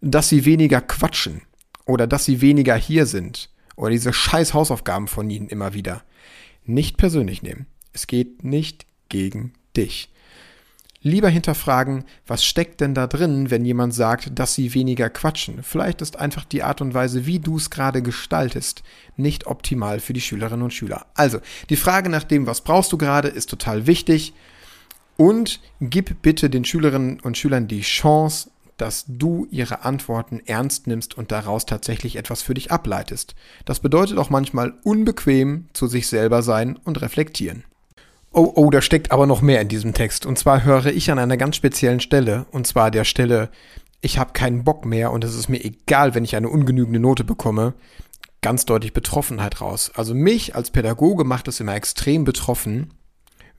Dass 0.00 0.30
sie 0.30 0.46
weniger 0.46 0.80
quatschen 0.80 1.42
oder 1.84 2.06
dass 2.06 2.24
sie 2.24 2.40
weniger 2.40 2.74
hier 2.74 3.04
sind 3.04 3.50
oder 3.76 3.90
diese 3.90 4.12
scheiß 4.12 4.54
Hausaufgaben 4.54 5.06
von 5.06 5.28
ihnen 5.28 5.48
immer 5.48 5.74
wieder. 5.74 6.02
Nicht 6.64 6.96
persönlich 6.96 7.42
nehmen. 7.42 7.66
Es 7.96 8.06
geht 8.06 8.44
nicht 8.44 8.84
gegen 9.08 9.54
dich 9.74 10.10
lieber 11.06 11.28
hinterfragen, 11.28 12.04
was 12.26 12.44
steckt 12.44 12.80
denn 12.80 12.92
da 12.92 13.06
drin, 13.06 13.50
wenn 13.50 13.64
jemand 13.64 13.94
sagt, 13.94 14.36
dass 14.38 14.54
sie 14.54 14.74
weniger 14.74 15.08
quatschen. 15.08 15.62
Vielleicht 15.62 16.02
ist 16.02 16.18
einfach 16.18 16.44
die 16.44 16.64
Art 16.64 16.80
und 16.80 16.94
Weise, 16.94 17.26
wie 17.26 17.38
du 17.38 17.56
es 17.56 17.70
gerade 17.70 18.02
gestaltest, 18.02 18.82
nicht 19.16 19.46
optimal 19.46 20.00
für 20.00 20.12
die 20.12 20.20
Schülerinnen 20.20 20.64
und 20.64 20.74
Schüler. 20.74 21.06
Also, 21.14 21.38
die 21.70 21.76
Frage 21.76 22.10
nach 22.10 22.24
dem, 22.24 22.46
was 22.46 22.60
brauchst 22.60 22.92
du 22.92 22.98
gerade, 22.98 23.28
ist 23.28 23.48
total 23.48 23.86
wichtig. 23.86 24.34
Und 25.16 25.60
gib 25.80 26.22
bitte 26.22 26.50
den 26.50 26.64
Schülerinnen 26.64 27.20
und 27.20 27.38
Schülern 27.38 27.68
die 27.68 27.82
Chance, 27.82 28.50
dass 28.76 29.04
du 29.08 29.46
ihre 29.50 29.84
Antworten 29.84 30.42
ernst 30.44 30.88
nimmst 30.88 31.16
und 31.16 31.30
daraus 31.30 31.66
tatsächlich 31.66 32.16
etwas 32.16 32.42
für 32.42 32.52
dich 32.52 32.72
ableitest. 32.72 33.36
Das 33.64 33.78
bedeutet 33.80 34.18
auch 34.18 34.28
manchmal 34.28 34.74
unbequem 34.82 35.68
zu 35.72 35.86
sich 35.86 36.08
selber 36.08 36.42
sein 36.42 36.76
und 36.84 37.00
reflektieren. 37.00 37.64
Oh, 38.38 38.52
oh, 38.54 38.68
da 38.68 38.82
steckt 38.82 39.12
aber 39.12 39.26
noch 39.26 39.40
mehr 39.40 39.62
in 39.62 39.68
diesem 39.68 39.94
Text. 39.94 40.26
Und 40.26 40.38
zwar 40.38 40.62
höre 40.62 40.84
ich 40.84 41.10
an 41.10 41.18
einer 41.18 41.38
ganz 41.38 41.56
speziellen 41.56 42.00
Stelle, 42.00 42.44
und 42.50 42.66
zwar 42.66 42.90
der 42.90 43.04
Stelle, 43.04 43.48
ich 44.02 44.18
habe 44.18 44.34
keinen 44.34 44.62
Bock 44.62 44.84
mehr 44.84 45.10
und 45.10 45.24
es 45.24 45.34
ist 45.34 45.48
mir 45.48 45.64
egal, 45.64 46.14
wenn 46.14 46.22
ich 46.22 46.36
eine 46.36 46.50
ungenügende 46.50 47.00
Note 47.00 47.24
bekomme, 47.24 47.72
ganz 48.42 48.66
deutlich 48.66 48.92
Betroffenheit 48.92 49.62
raus. 49.62 49.90
Also 49.94 50.12
mich 50.12 50.54
als 50.54 50.70
Pädagoge 50.70 51.24
macht 51.24 51.48
es 51.48 51.60
immer 51.60 51.74
extrem 51.74 52.24
betroffen, 52.24 52.92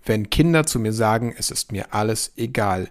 wenn 0.06 0.30
Kinder 0.30 0.64
zu 0.64 0.80
mir 0.80 0.94
sagen, 0.94 1.34
es 1.36 1.50
ist 1.50 1.72
mir 1.72 1.96
alles 1.96 2.34
egal. 2.36 2.88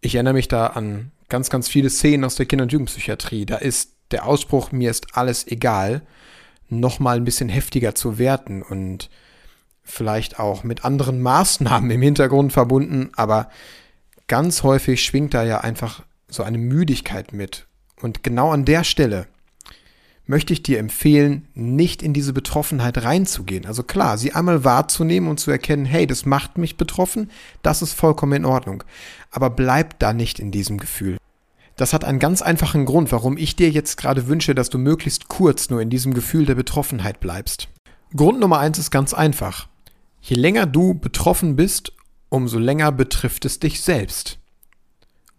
Ich 0.00 0.16
erinnere 0.16 0.34
mich 0.34 0.48
da 0.48 0.66
an 0.66 1.12
ganz, 1.28 1.50
ganz 1.50 1.68
viele 1.68 1.88
Szenen 1.88 2.24
aus 2.24 2.34
der 2.34 2.46
Kinder- 2.46 2.64
und 2.64 2.72
Jugendpsychiatrie. 2.72 3.46
Da 3.46 3.58
ist 3.58 3.92
der 4.10 4.26
Ausspruch, 4.26 4.72
mir 4.72 4.90
ist 4.90 5.16
alles 5.16 5.46
egal, 5.46 6.02
nochmal 6.68 7.16
ein 7.16 7.24
bisschen 7.24 7.48
heftiger 7.48 7.94
zu 7.94 8.18
werten 8.18 8.60
und 8.62 9.08
vielleicht 9.86 10.38
auch 10.38 10.64
mit 10.64 10.84
anderen 10.84 11.22
Maßnahmen 11.22 11.90
im 11.90 12.02
Hintergrund 12.02 12.52
verbunden, 12.52 13.10
aber 13.16 13.48
ganz 14.26 14.62
häufig 14.62 15.02
schwingt 15.02 15.32
da 15.32 15.44
ja 15.44 15.60
einfach 15.60 16.02
so 16.28 16.42
eine 16.42 16.58
Müdigkeit 16.58 17.32
mit. 17.32 17.66
Und 18.00 18.22
genau 18.22 18.50
an 18.50 18.64
der 18.64 18.84
Stelle 18.84 19.26
möchte 20.26 20.52
ich 20.52 20.62
dir 20.62 20.80
empfehlen, 20.80 21.46
nicht 21.54 22.02
in 22.02 22.12
diese 22.12 22.32
Betroffenheit 22.32 23.02
reinzugehen. 23.02 23.64
Also 23.64 23.84
klar, 23.84 24.18
sie 24.18 24.32
einmal 24.32 24.64
wahrzunehmen 24.64 25.28
und 25.30 25.38
zu 25.38 25.50
erkennen, 25.50 25.86
hey, 25.86 26.06
das 26.06 26.26
macht 26.26 26.58
mich 26.58 26.76
betroffen, 26.76 27.30
das 27.62 27.80
ist 27.80 27.92
vollkommen 27.92 28.32
in 28.32 28.44
Ordnung. 28.44 28.82
Aber 29.30 29.50
bleib 29.50 29.98
da 30.00 30.12
nicht 30.12 30.40
in 30.40 30.50
diesem 30.50 30.78
Gefühl. 30.78 31.16
Das 31.76 31.92
hat 31.92 32.04
einen 32.04 32.18
ganz 32.18 32.42
einfachen 32.42 32.86
Grund, 32.86 33.12
warum 33.12 33.36
ich 33.36 33.54
dir 33.54 33.70
jetzt 33.70 33.96
gerade 33.98 34.26
wünsche, 34.26 34.54
dass 34.54 34.70
du 34.70 34.78
möglichst 34.78 35.28
kurz 35.28 35.70
nur 35.70 35.80
in 35.80 35.90
diesem 35.90 36.14
Gefühl 36.14 36.46
der 36.46 36.54
Betroffenheit 36.54 37.20
bleibst. 37.20 37.68
Grund 38.14 38.40
Nummer 38.40 38.58
eins 38.58 38.78
ist 38.78 38.90
ganz 38.90 39.14
einfach. 39.14 39.68
Je 40.28 40.34
länger 40.34 40.66
du 40.66 40.94
betroffen 40.94 41.54
bist, 41.54 41.92
umso 42.30 42.58
länger 42.58 42.90
betrifft 42.90 43.44
es 43.44 43.60
dich 43.60 43.80
selbst. 43.80 44.38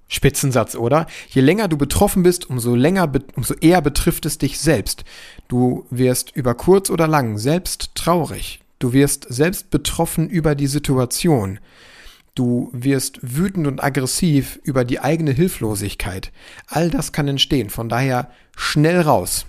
Spitzensatz, 0.08 0.76
oder? 0.76 1.08
Je 1.28 1.42
länger 1.42 1.68
du 1.68 1.76
betroffen 1.76 2.24
bist, 2.24 2.50
umso 2.50 2.74
länger, 2.74 3.12
umso 3.36 3.54
eher 3.56 3.82
betrifft 3.82 4.26
es 4.26 4.38
dich 4.38 4.62
selbst. 4.62 5.04
Du 5.50 5.86
wirst 5.90 6.34
über 6.38 6.56
kurz 6.56 6.90
oder 6.90 7.06
lang 7.06 7.38
selbst 7.38 7.96
traurig. 7.96 8.62
Du 8.80 8.94
wirst 8.94 9.26
selbst 9.28 9.72
betroffen 9.72 10.30
über 10.30 10.56
die 10.56 10.68
Situation. 10.68 11.60
Du 12.34 12.70
wirst 12.72 13.20
wütend 13.22 13.68
und 13.68 13.84
aggressiv 13.84 14.58
über 14.64 14.86
die 14.86 15.02
eigene 15.02 15.32
Hilflosigkeit. 15.32 16.32
All 16.68 16.90
das 16.90 17.12
kann 17.12 17.28
entstehen. 17.28 17.70
Von 17.70 17.90
daher 17.90 18.32
schnell 18.56 19.02
raus. 19.02 19.48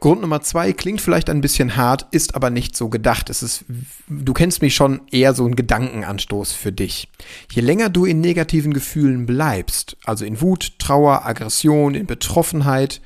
Grund 0.00 0.20
Nummer 0.20 0.40
zwei 0.42 0.72
klingt 0.72 1.00
vielleicht 1.00 1.28
ein 1.28 1.40
bisschen 1.40 1.76
hart, 1.76 2.06
ist 2.12 2.36
aber 2.36 2.50
nicht 2.50 2.76
so 2.76 2.88
gedacht. 2.88 3.30
Es 3.30 3.42
ist, 3.42 3.64
du 4.06 4.32
kennst 4.32 4.62
mich 4.62 4.76
schon 4.76 5.00
eher 5.10 5.34
so 5.34 5.44
ein 5.44 5.56
Gedankenanstoß 5.56 6.52
für 6.52 6.70
dich. 6.70 7.08
Je 7.50 7.62
länger 7.62 7.88
du 7.88 8.04
in 8.04 8.20
negativen 8.20 8.72
Gefühlen 8.72 9.26
bleibst, 9.26 9.96
also 10.04 10.24
in 10.24 10.40
Wut, 10.40 10.78
Trauer, 10.78 11.26
Aggression, 11.26 11.94
in 11.96 12.06
Betroffenheit, 12.06 13.00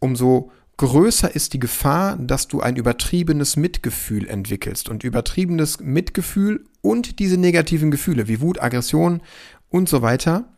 umso 0.00 0.50
größer 0.76 1.32
ist 1.32 1.52
die 1.52 1.60
Gefahr, 1.60 2.16
dass 2.16 2.48
du 2.48 2.60
ein 2.60 2.74
übertriebenes 2.74 3.56
Mitgefühl 3.56 4.26
entwickelst. 4.26 4.88
Und 4.88 5.04
übertriebenes 5.04 5.78
Mitgefühl 5.78 6.64
und 6.80 7.20
diese 7.20 7.36
negativen 7.36 7.92
Gefühle 7.92 8.26
wie 8.26 8.40
Wut, 8.40 8.60
Aggression 8.60 9.22
und 9.68 9.88
so 9.88 10.02
weiter 10.02 10.52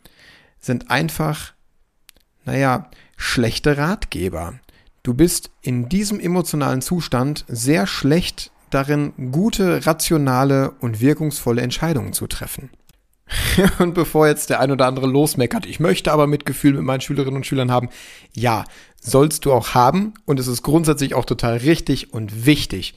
sind 0.59 0.89
einfach, 0.89 1.53
naja, 2.45 2.89
schlechte 3.15 3.77
Ratgeber. 3.77 4.59
Du 5.05 5.13
bist 5.13 5.51
in 5.61 5.87
diesem 5.87 6.19
emotionalen 6.19 6.81
Zustand 6.81 7.45
sehr 7.47 7.85
schlecht 7.85 8.49
darin, 8.71 9.13
gute, 9.31 9.85
rationale 9.85 10.71
und 10.79 10.99
wirkungsvolle 10.99 11.61
Entscheidungen 11.61 12.11
zu 12.11 12.25
treffen. 12.25 12.71
und 13.77 13.93
bevor 13.93 14.27
jetzt 14.27 14.49
der 14.49 14.61
ein 14.61 14.71
oder 14.71 14.87
andere 14.87 15.05
losmeckert, 15.05 15.67
ich 15.67 15.79
möchte 15.79 16.11
aber 16.11 16.25
Mitgefühl 16.25 16.73
mit 16.73 16.81
meinen 16.81 17.01
Schülerinnen 17.01 17.35
und 17.35 17.45
Schülern 17.45 17.69
haben, 17.69 17.89
ja, 18.33 18.63
sollst 18.99 19.45
du 19.45 19.53
auch 19.53 19.75
haben 19.75 20.15
und 20.25 20.39
es 20.39 20.47
ist 20.47 20.63
grundsätzlich 20.63 21.13
auch 21.13 21.25
total 21.25 21.57
richtig 21.57 22.11
und 22.11 22.47
wichtig. 22.47 22.95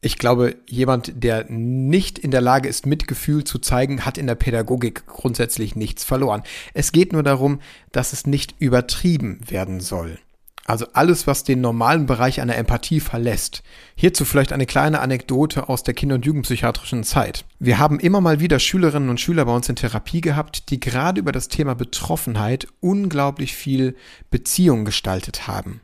Ich 0.00 0.18
glaube, 0.18 0.54
jemand, 0.68 1.24
der 1.24 1.46
nicht 1.50 2.20
in 2.20 2.30
der 2.30 2.42
Lage 2.42 2.68
ist, 2.68 2.86
Mitgefühl 2.86 3.42
zu 3.42 3.58
zeigen, 3.58 4.04
hat 4.04 4.18
in 4.18 4.28
der 4.28 4.36
Pädagogik 4.36 5.08
grundsätzlich 5.08 5.74
nichts 5.74 6.04
verloren. 6.04 6.44
Es 6.74 6.92
geht 6.92 7.12
nur 7.12 7.24
darum, 7.24 7.58
dass 7.90 8.12
es 8.12 8.24
nicht 8.24 8.54
übertrieben 8.60 9.40
werden 9.50 9.80
soll. 9.80 10.20
Also 10.68 10.86
alles, 10.92 11.26
was 11.26 11.44
den 11.44 11.62
normalen 11.62 12.04
Bereich 12.04 12.42
einer 12.42 12.54
Empathie 12.54 13.00
verlässt. 13.00 13.62
Hierzu 13.94 14.26
vielleicht 14.26 14.52
eine 14.52 14.66
kleine 14.66 15.00
Anekdote 15.00 15.70
aus 15.70 15.82
der 15.82 15.94
Kinder- 15.94 16.16
und 16.16 16.26
Jugendpsychiatrischen 16.26 17.04
Zeit. 17.04 17.46
Wir 17.58 17.78
haben 17.78 17.98
immer 17.98 18.20
mal 18.20 18.38
wieder 18.38 18.58
Schülerinnen 18.58 19.08
und 19.08 19.18
Schüler 19.18 19.46
bei 19.46 19.54
uns 19.54 19.70
in 19.70 19.76
Therapie 19.76 20.20
gehabt, 20.20 20.68
die 20.68 20.78
gerade 20.78 21.20
über 21.20 21.32
das 21.32 21.48
Thema 21.48 21.74
Betroffenheit 21.74 22.68
unglaublich 22.80 23.56
viel 23.56 23.96
Beziehung 24.30 24.84
gestaltet 24.84 25.48
haben. 25.48 25.80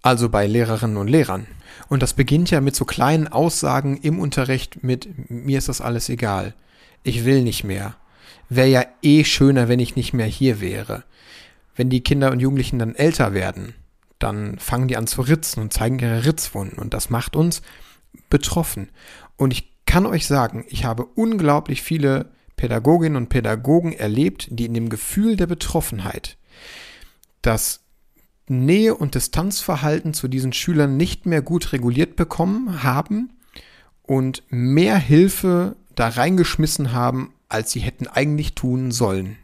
Also 0.00 0.30
bei 0.30 0.46
Lehrerinnen 0.46 0.96
und 0.96 1.08
Lehrern. 1.08 1.46
Und 1.90 2.02
das 2.02 2.14
beginnt 2.14 2.50
ja 2.50 2.62
mit 2.62 2.74
so 2.74 2.86
kleinen 2.86 3.28
Aussagen 3.28 3.98
im 3.98 4.18
Unterricht 4.18 4.82
mit 4.82 5.06
mir 5.28 5.58
ist 5.58 5.68
das 5.68 5.82
alles 5.82 6.08
egal. 6.08 6.54
Ich 7.02 7.26
will 7.26 7.42
nicht 7.42 7.62
mehr. 7.62 7.94
Wäre 8.48 8.68
ja 8.68 8.84
eh 9.02 9.22
schöner, 9.24 9.68
wenn 9.68 9.80
ich 9.80 9.96
nicht 9.96 10.14
mehr 10.14 10.24
hier 10.24 10.62
wäre. 10.62 11.04
Wenn 11.76 11.90
die 11.90 12.00
Kinder 12.00 12.32
und 12.32 12.40
Jugendlichen 12.40 12.78
dann 12.78 12.94
älter 12.94 13.34
werden, 13.34 13.74
dann 14.18 14.58
fangen 14.58 14.88
die 14.88 14.96
an 14.96 15.06
zu 15.06 15.22
ritzen 15.22 15.62
und 15.62 15.72
zeigen 15.72 15.98
ihre 15.98 16.24
Ritzwunden 16.24 16.78
und 16.78 16.94
das 16.94 17.10
macht 17.10 17.36
uns 17.36 17.62
betroffen. 18.30 18.90
Und 19.36 19.52
ich 19.52 19.72
kann 19.86 20.06
euch 20.06 20.26
sagen, 20.26 20.64
ich 20.68 20.84
habe 20.84 21.04
unglaublich 21.04 21.82
viele 21.82 22.30
Pädagoginnen 22.56 23.16
und 23.16 23.28
Pädagogen 23.28 23.92
erlebt, 23.92 24.48
die 24.50 24.66
in 24.66 24.74
dem 24.74 24.88
Gefühl 24.88 25.36
der 25.36 25.46
Betroffenheit 25.46 26.36
das 27.42 27.80
Nähe- 28.46 28.94
und 28.94 29.14
Distanzverhalten 29.14 30.14
zu 30.14 30.28
diesen 30.28 30.52
Schülern 30.52 30.96
nicht 30.96 31.26
mehr 31.26 31.42
gut 31.42 31.72
reguliert 31.72 32.16
bekommen 32.16 32.82
haben 32.82 33.30
und 34.02 34.42
mehr 34.48 34.96
Hilfe 34.98 35.76
da 35.94 36.08
reingeschmissen 36.08 36.92
haben, 36.92 37.32
als 37.48 37.72
sie 37.72 37.80
hätten 37.80 38.06
eigentlich 38.06 38.54
tun 38.54 38.90
sollen 38.92 39.38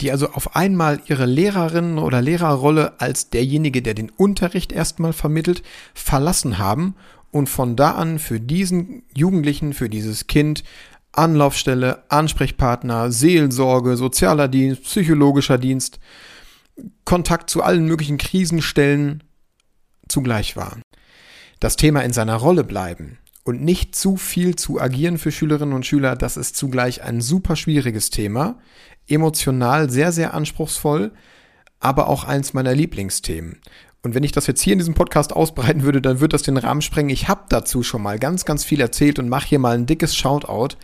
die 0.00 0.10
also 0.10 0.30
auf 0.30 0.56
einmal 0.56 1.00
ihre 1.06 1.26
Lehrerinnen 1.26 1.98
oder 1.98 2.22
Lehrerrolle 2.22 3.00
als 3.00 3.30
derjenige, 3.30 3.82
der 3.82 3.94
den 3.94 4.10
Unterricht 4.10 4.72
erstmal 4.72 5.12
vermittelt, 5.12 5.62
verlassen 5.94 6.58
haben 6.58 6.94
und 7.30 7.48
von 7.48 7.76
da 7.76 7.92
an 7.92 8.18
für 8.18 8.40
diesen 8.40 9.02
Jugendlichen, 9.14 9.72
für 9.72 9.88
dieses 9.88 10.26
Kind 10.26 10.64
Anlaufstelle, 11.12 12.04
Ansprechpartner, 12.08 13.10
Seelsorge, 13.10 13.96
sozialer 13.96 14.48
Dienst, 14.48 14.84
psychologischer 14.84 15.58
Dienst, 15.58 15.98
Kontakt 17.04 17.50
zu 17.50 17.62
allen 17.62 17.86
möglichen 17.86 18.16
Krisenstellen 18.16 19.22
zugleich 20.08 20.56
war. 20.56 20.78
Das 21.58 21.76
Thema 21.76 22.02
in 22.02 22.12
seiner 22.12 22.36
Rolle 22.36 22.64
bleiben 22.64 23.18
und 23.44 23.62
nicht 23.62 23.94
zu 23.96 24.16
viel 24.16 24.56
zu 24.56 24.80
agieren 24.80 25.18
für 25.18 25.32
Schülerinnen 25.32 25.74
und 25.74 25.84
Schüler, 25.84 26.16
das 26.16 26.36
ist 26.36 26.56
zugleich 26.56 27.02
ein 27.02 27.20
super 27.20 27.56
schwieriges 27.56 28.10
Thema, 28.10 28.58
emotional 29.10 29.90
sehr, 29.90 30.12
sehr 30.12 30.34
anspruchsvoll, 30.34 31.12
aber 31.80 32.08
auch 32.08 32.24
eins 32.24 32.52
meiner 32.52 32.74
Lieblingsthemen. 32.74 33.60
Und 34.02 34.14
wenn 34.14 34.24
ich 34.24 34.32
das 34.32 34.46
jetzt 34.46 34.62
hier 34.62 34.72
in 34.72 34.78
diesem 34.78 34.94
Podcast 34.94 35.34
ausbreiten 35.34 35.82
würde, 35.82 36.00
dann 36.00 36.20
wird 36.20 36.32
das 36.32 36.42
den 36.42 36.56
Rahmen 36.56 36.80
sprengen. 36.80 37.10
Ich 37.10 37.28
habe 37.28 37.42
dazu 37.50 37.82
schon 37.82 38.02
mal 38.02 38.18
ganz, 38.18 38.46
ganz 38.46 38.64
viel 38.64 38.80
erzählt 38.80 39.18
und 39.18 39.28
mache 39.28 39.48
hier 39.48 39.58
mal 39.58 39.76
ein 39.76 39.84
dickes 39.86 40.16
Shoutout 40.16 40.76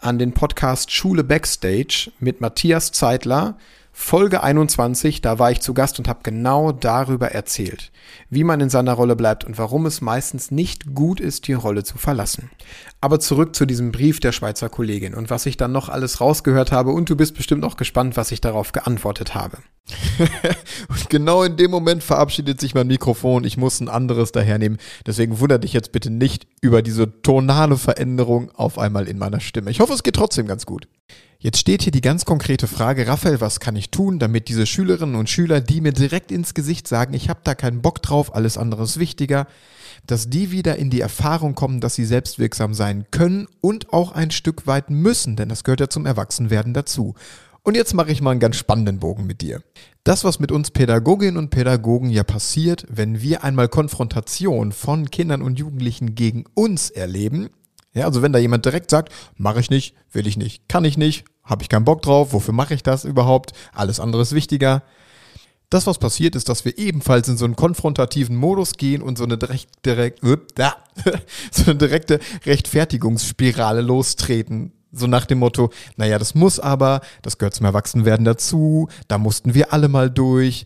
an 0.00 0.18
den 0.18 0.32
Podcast 0.32 0.92
Schule 0.92 1.24
Backstage 1.24 2.12
mit 2.20 2.42
Matthias 2.42 2.92
Zeitler, 2.92 3.56
Folge 4.00 4.42
21, 4.42 5.20
da 5.20 5.38
war 5.38 5.50
ich 5.50 5.60
zu 5.60 5.74
Gast 5.74 5.98
und 5.98 6.08
habe 6.08 6.20
genau 6.22 6.72
darüber 6.72 7.32
erzählt, 7.32 7.90
wie 8.30 8.44
man 8.44 8.60
in 8.60 8.70
seiner 8.70 8.94
Rolle 8.94 9.16
bleibt 9.16 9.44
und 9.44 9.58
warum 9.58 9.84
es 9.84 10.00
meistens 10.00 10.50
nicht 10.50 10.94
gut 10.94 11.20
ist, 11.20 11.46
die 11.46 11.52
Rolle 11.52 11.82
zu 11.82 11.98
verlassen. 11.98 12.48
Aber 13.02 13.20
zurück 13.20 13.54
zu 13.54 13.66
diesem 13.66 13.92
Brief 13.92 14.20
der 14.20 14.32
Schweizer 14.32 14.70
Kollegin 14.70 15.14
und 15.14 15.28
was 15.28 15.44
ich 15.44 15.58
dann 15.58 15.72
noch 15.72 15.90
alles 15.90 16.22
rausgehört 16.22 16.72
habe 16.72 16.92
und 16.92 17.10
du 17.10 17.16
bist 17.16 17.34
bestimmt 17.34 17.64
auch 17.64 17.76
gespannt, 17.76 18.16
was 18.16 18.30
ich 18.30 18.40
darauf 18.40 18.72
geantwortet 18.72 19.34
habe. 19.34 19.58
und 20.88 21.10
genau 21.10 21.42
in 21.42 21.56
dem 21.58 21.70
Moment 21.70 22.02
verabschiedet 22.02 22.60
sich 22.60 22.74
mein 22.74 22.86
Mikrofon. 22.86 23.44
Ich 23.44 23.58
muss 23.58 23.80
ein 23.80 23.88
anderes 23.88 24.32
dahernehmen. 24.32 24.78
Deswegen 25.06 25.38
wundert 25.40 25.64
dich 25.64 25.72
jetzt 25.74 25.92
bitte 25.92 26.08
nicht 26.08 26.46
über 26.62 26.82
diese 26.82 27.20
tonale 27.20 27.76
Veränderung 27.76 28.50
auf 28.54 28.78
einmal 28.78 29.06
in 29.06 29.18
meiner 29.18 29.40
Stimme. 29.40 29.70
Ich 29.70 29.80
hoffe, 29.80 29.92
es 29.92 30.04
geht 30.04 30.16
trotzdem 30.16 30.46
ganz 30.46 30.66
gut. 30.66 30.88
Jetzt 31.40 31.58
steht 31.58 31.82
hier 31.82 31.92
die 31.92 32.00
ganz 32.00 32.24
konkrete 32.24 32.66
Frage, 32.66 33.06
Raphael, 33.06 33.40
was 33.40 33.60
kann 33.60 33.76
ich 33.76 33.90
tun, 33.90 34.18
damit 34.18 34.48
diese 34.48 34.66
Schülerinnen 34.66 35.14
und 35.14 35.30
Schüler, 35.30 35.60
die 35.60 35.80
mir 35.80 35.92
direkt 35.92 36.32
ins 36.32 36.52
Gesicht 36.52 36.88
sagen, 36.88 37.14
ich 37.14 37.28
habe 37.28 37.38
da 37.44 37.54
keinen 37.54 37.80
Bock 37.80 38.02
drauf, 38.02 38.34
alles 38.34 38.58
andere 38.58 38.82
ist 38.82 38.98
wichtiger, 38.98 39.46
dass 40.04 40.28
die 40.28 40.50
wieder 40.50 40.74
in 40.78 40.90
die 40.90 41.00
Erfahrung 41.00 41.54
kommen, 41.54 41.80
dass 41.80 41.94
sie 41.94 42.06
selbstwirksam 42.06 42.74
sein 42.74 43.06
können 43.12 43.46
und 43.60 43.92
auch 43.92 44.10
ein 44.10 44.32
Stück 44.32 44.66
weit 44.66 44.90
müssen, 44.90 45.36
denn 45.36 45.48
das 45.48 45.62
gehört 45.62 45.78
ja 45.78 45.88
zum 45.88 46.06
Erwachsenwerden 46.06 46.74
dazu. 46.74 47.14
Und 47.62 47.76
jetzt 47.76 47.94
mache 47.94 48.10
ich 48.10 48.20
mal 48.20 48.32
einen 48.32 48.40
ganz 48.40 48.56
spannenden 48.56 48.98
Bogen 48.98 49.24
mit 49.24 49.40
dir. 49.40 49.62
Das, 50.02 50.24
was 50.24 50.40
mit 50.40 50.50
uns 50.50 50.72
Pädagoginnen 50.72 51.36
und 51.36 51.50
Pädagogen 51.50 52.10
ja 52.10 52.24
passiert, 52.24 52.84
wenn 52.88 53.20
wir 53.22 53.44
einmal 53.44 53.68
Konfrontation 53.68 54.72
von 54.72 55.08
Kindern 55.08 55.42
und 55.42 55.60
Jugendlichen 55.60 56.16
gegen 56.16 56.46
uns 56.54 56.90
erleben, 56.90 57.50
ja, 57.94 58.04
also 58.04 58.22
wenn 58.22 58.32
da 58.32 58.38
jemand 58.38 58.64
direkt 58.64 58.90
sagt, 58.90 59.12
mache 59.36 59.60
ich 59.60 59.70
nicht, 59.70 59.94
will 60.12 60.26
ich 60.26 60.36
nicht, 60.36 60.68
kann 60.68 60.84
ich 60.84 60.98
nicht, 60.98 61.24
habe 61.42 61.62
ich 61.62 61.68
keinen 61.68 61.84
Bock 61.84 62.02
drauf, 62.02 62.32
wofür 62.32 62.54
mache 62.54 62.74
ich 62.74 62.82
das 62.82 63.04
überhaupt, 63.04 63.52
alles 63.72 64.00
andere 64.00 64.22
ist 64.22 64.34
wichtiger. 64.34 64.82
Das, 65.70 65.86
was 65.86 65.98
passiert, 65.98 66.34
ist, 66.34 66.48
dass 66.48 66.64
wir 66.64 66.78
ebenfalls 66.78 67.28
in 67.28 67.36
so 67.36 67.44
einen 67.44 67.56
konfrontativen 67.56 68.36
Modus 68.36 68.74
gehen 68.74 69.02
und 69.02 69.18
so 69.18 69.24
eine, 69.24 69.36
direkt, 69.36 69.84
direkt, 69.84 70.24
äh, 70.24 70.38
so 71.50 71.64
eine 71.64 71.76
direkte 71.76 72.20
Rechtfertigungsspirale 72.46 73.82
lostreten. 73.82 74.72
So 74.92 75.06
nach 75.06 75.26
dem 75.26 75.40
Motto, 75.40 75.70
naja, 75.96 76.18
das 76.18 76.34
muss 76.34 76.58
aber, 76.58 77.02
das 77.20 77.36
gehört 77.36 77.54
zum 77.54 77.66
Erwachsenwerden 77.66 78.24
dazu, 78.24 78.88
da 79.08 79.18
mussten 79.18 79.52
wir 79.52 79.74
alle 79.74 79.88
mal 79.88 80.10
durch, 80.10 80.64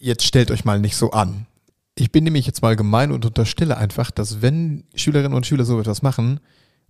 jetzt 0.00 0.24
stellt 0.24 0.50
euch 0.50 0.64
mal 0.64 0.80
nicht 0.80 0.96
so 0.96 1.12
an. 1.12 1.46
Ich 1.96 2.10
bin 2.10 2.24
nämlich 2.24 2.46
jetzt 2.46 2.62
mal 2.62 2.76
gemein 2.76 3.12
und 3.12 3.24
unterstelle 3.24 3.76
einfach, 3.76 4.10
dass 4.10 4.42
wenn 4.42 4.84
Schülerinnen 4.94 5.36
und 5.36 5.46
Schüler 5.46 5.64
so 5.64 5.78
etwas 5.78 6.02
machen, 6.02 6.40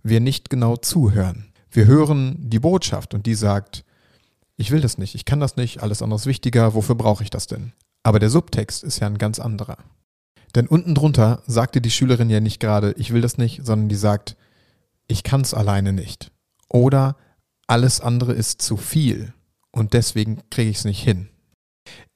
wir 0.01 0.19
nicht 0.19 0.49
genau 0.49 0.77
zuhören. 0.77 1.51
Wir 1.69 1.85
hören 1.85 2.37
die 2.39 2.59
Botschaft 2.59 3.13
und 3.13 3.25
die 3.25 3.35
sagt, 3.35 3.85
ich 4.57 4.71
will 4.71 4.81
das 4.81 4.97
nicht, 4.97 5.15
ich 5.15 5.25
kann 5.25 5.39
das 5.39 5.57
nicht, 5.57 5.83
alles 5.83 6.01
andere 6.01 6.19
ist 6.19 6.25
wichtiger, 6.25 6.73
wofür 6.73 6.95
brauche 6.95 7.23
ich 7.23 7.29
das 7.29 7.47
denn? 7.47 7.73
Aber 8.03 8.19
der 8.19 8.29
Subtext 8.29 8.83
ist 8.83 8.99
ja 8.99 9.07
ein 9.07 9.17
ganz 9.17 9.39
anderer. 9.39 9.77
Denn 10.55 10.67
unten 10.67 10.95
drunter 10.95 11.43
sagte 11.47 11.81
die 11.81 11.91
Schülerin 11.91 12.29
ja 12.29 12.39
nicht 12.39 12.59
gerade, 12.59 12.93
ich 12.97 13.11
will 13.11 13.21
das 13.21 13.37
nicht, 13.37 13.65
sondern 13.65 13.89
die 13.89 13.95
sagt, 13.95 14.37
ich 15.07 15.23
kann 15.23 15.41
es 15.41 15.53
alleine 15.53 15.91
nicht. 15.91 16.31
Oder 16.69 17.17
alles 17.67 17.99
andere 17.99 18.33
ist 18.33 18.61
zu 18.61 18.77
viel 18.77 19.33
und 19.71 19.93
deswegen 19.93 20.41
kriege 20.49 20.69
ich 20.69 20.77
es 20.77 20.85
nicht 20.85 21.03
hin. 21.03 21.29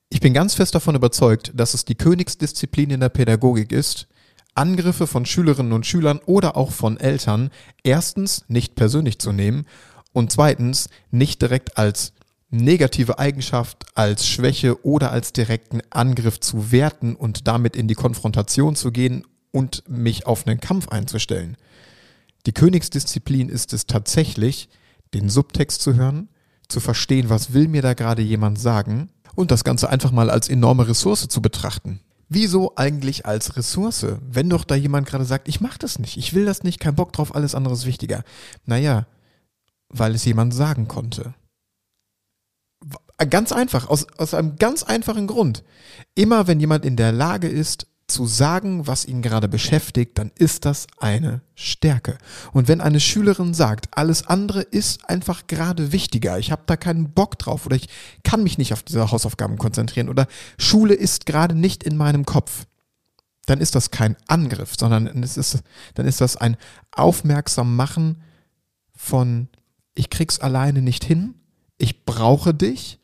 Ich 0.09 0.21
bin 0.21 0.33
ganz 0.33 0.55
fest 0.55 0.73
davon 0.73 0.95
überzeugt, 0.95 1.51
dass 1.55 1.75
es 1.75 1.85
die 1.85 1.95
Königsdisziplin 1.95 2.89
in 2.89 2.99
der 2.99 3.09
Pädagogik 3.09 3.71
ist, 3.71 4.07
Angriffe 4.55 5.05
von 5.05 5.25
Schülerinnen 5.25 5.71
und 5.71 5.85
Schülern 5.85 6.19
oder 6.25 6.57
auch 6.57 6.71
von 6.71 6.99
Eltern 6.99 7.51
erstens 7.83 8.43
nicht 8.47 8.75
persönlich 8.75 9.19
zu 9.19 9.31
nehmen 9.31 9.65
und 10.11 10.31
zweitens 10.31 10.89
nicht 11.11 11.41
direkt 11.41 11.77
als 11.77 12.13
negative 12.49 13.19
Eigenschaft, 13.19 13.85
als 13.93 14.27
Schwäche 14.27 14.83
oder 14.83 15.11
als 15.11 15.33
direkten 15.33 15.81
Angriff 15.91 16.39
zu 16.39 16.71
werten 16.71 17.15
und 17.15 17.47
damit 17.47 17.75
in 17.75 17.87
die 17.87 17.93
Konfrontation 17.93 18.75
zu 18.75 18.91
gehen 18.91 19.25
und 19.51 19.87
mich 19.87 20.25
auf 20.25 20.47
einen 20.47 20.59
Kampf 20.59 20.89
einzustellen. 20.89 21.55
Die 22.47 22.51
Königsdisziplin 22.51 23.49
ist 23.49 23.73
es 23.73 23.85
tatsächlich, 23.85 24.69
den 25.13 25.29
Subtext 25.29 25.81
zu 25.81 25.93
hören, 25.93 26.29
zu 26.69 26.79
verstehen, 26.79 27.29
was 27.29 27.53
will 27.53 27.67
mir 27.67 27.81
da 27.81 27.93
gerade 27.93 28.21
jemand 28.21 28.59
sagen 28.59 29.09
und 29.35 29.51
das 29.51 29.63
Ganze 29.63 29.89
einfach 29.89 30.11
mal 30.11 30.29
als 30.29 30.49
enorme 30.49 30.87
Ressource 30.87 31.27
zu 31.27 31.41
betrachten. 31.41 31.99
Wieso 32.29 32.73
eigentlich 32.75 33.25
als 33.25 33.57
Ressource? 33.57 34.05
Wenn 34.21 34.49
doch 34.49 34.63
da 34.63 34.75
jemand 34.75 35.07
gerade 35.07 35.25
sagt, 35.25 35.47
ich 35.47 35.61
mach 35.61 35.79
das 35.79 35.97
nicht, 35.97 36.15
ich 36.15 36.33
will 36.33 36.45
das 36.45 36.63
nicht, 36.63 36.79
kein 36.79 36.95
Bock 36.95 37.11
drauf, 37.11 37.33
alles 37.33 37.55
andere 37.55 37.73
ist 37.73 37.87
wichtiger. 37.87 38.23
Naja, 38.65 39.07
weil 39.89 40.13
es 40.13 40.25
jemand 40.25 40.53
sagen 40.53 40.87
konnte. 40.87 41.33
Ganz 43.29 43.51
einfach, 43.51 43.89
aus, 43.89 44.07
aus 44.17 44.33
einem 44.35 44.55
ganz 44.57 44.83
einfachen 44.83 45.25
Grund. 45.25 45.63
Immer 46.13 46.47
wenn 46.47 46.59
jemand 46.59 46.85
in 46.85 46.95
der 46.95 47.11
Lage 47.11 47.47
ist, 47.47 47.87
zu 48.09 48.25
sagen, 48.25 48.87
was 48.87 49.05
ihn 49.05 49.21
gerade 49.21 49.47
beschäftigt, 49.47 50.17
dann 50.17 50.31
ist 50.35 50.65
das 50.65 50.87
eine 50.97 51.41
Stärke. 51.55 52.17
Und 52.51 52.67
wenn 52.67 52.81
eine 52.81 52.99
Schülerin 52.99 53.53
sagt, 53.53 53.97
alles 53.97 54.27
andere 54.27 54.61
ist 54.61 55.09
einfach 55.09 55.47
gerade 55.47 55.91
wichtiger, 55.91 56.39
ich 56.39 56.51
habe 56.51 56.63
da 56.65 56.77
keinen 56.77 57.11
Bock 57.11 57.39
drauf 57.39 57.65
oder 57.65 57.75
ich 57.75 57.87
kann 58.23 58.43
mich 58.43 58.57
nicht 58.57 58.73
auf 58.73 58.83
diese 58.83 59.11
Hausaufgaben 59.11 59.57
konzentrieren 59.57 60.09
oder 60.09 60.27
Schule 60.57 60.93
ist 60.93 61.25
gerade 61.25 61.55
nicht 61.55 61.83
in 61.83 61.97
meinem 61.97 62.25
Kopf, 62.25 62.65
dann 63.45 63.61
ist 63.61 63.75
das 63.75 63.91
kein 63.91 64.15
Angriff, 64.27 64.73
sondern 64.77 65.07
es 65.23 65.37
ist, 65.37 65.63
dann 65.95 66.05
ist 66.05 66.21
das 66.21 66.37
ein 66.37 66.57
aufmerksam 66.91 67.75
machen 67.75 68.21
von 68.95 69.47
ich 69.95 70.09
krieg's 70.09 70.39
alleine 70.39 70.81
nicht 70.81 71.03
hin, 71.03 71.35
ich 71.77 72.05
brauche 72.05 72.53
dich 72.53 72.99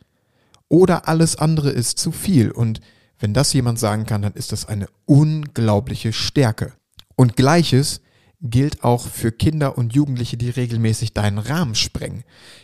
oder 0.69 1.07
alles 1.07 1.35
andere 1.37 1.69
ist 1.69 1.97
zu 1.99 2.11
viel 2.11 2.51
und 2.51 2.79
wenn 3.19 3.33
das 3.33 3.53
jemand 3.53 3.79
sagen 3.79 4.05
kann, 4.05 4.21
dann 4.21 4.33
ist 4.33 4.51
das 4.51 4.67
eine 4.67 4.87
unglaubliche 5.05 6.13
Stärke. 6.13 6.73
Und 7.15 7.35
gleiches 7.35 8.01
gilt 8.41 8.83
auch 8.83 9.07
für 9.07 9.31
Kinder 9.31 9.77
und 9.77 9.93
Jugendliche, 9.93 10.37
die 10.37 10.49
regelmäßig 10.49 11.13
deinen 11.13 11.37
Rahmen 11.37 11.75
sprengen. 11.75 12.23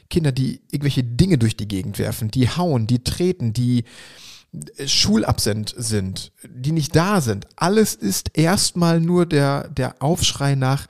Kinder, 0.10 0.31
die 0.31 0.62
irgendwelche 0.72 1.03
Dinge 1.03 1.38
durch 1.38 1.55
die 1.55 1.67
Gegend 1.67 1.98
werfen, 1.98 2.29
die 2.29 2.50
hauen, 2.50 2.88
die 2.88 3.03
treten, 3.03 3.53
die 3.53 3.86
äh, 4.77 4.88
schulabsent 4.88 5.74
sind, 5.77 6.34
die 6.48 6.72
nicht 6.72 6.96
da 6.96 7.22
sind. 7.22 7.48
Alles 7.55 7.96
ist 7.96 8.38
erstmal 8.38 9.00
nur 9.00 9.25
der, 9.25 9.70
der 9.70 10.01
Aufschrei 10.01 10.55
nach, 10.55 10.88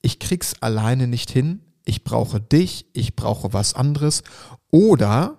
ich 0.00 0.18
krieg's 0.18 0.54
alleine 0.60 1.08
nicht 1.08 1.30
hin, 1.30 1.60
ich 1.84 2.04
brauche 2.04 2.40
dich, 2.40 2.86
ich 2.92 3.16
brauche 3.16 3.52
was 3.52 3.74
anderes. 3.74 4.22
Oder 4.70 5.38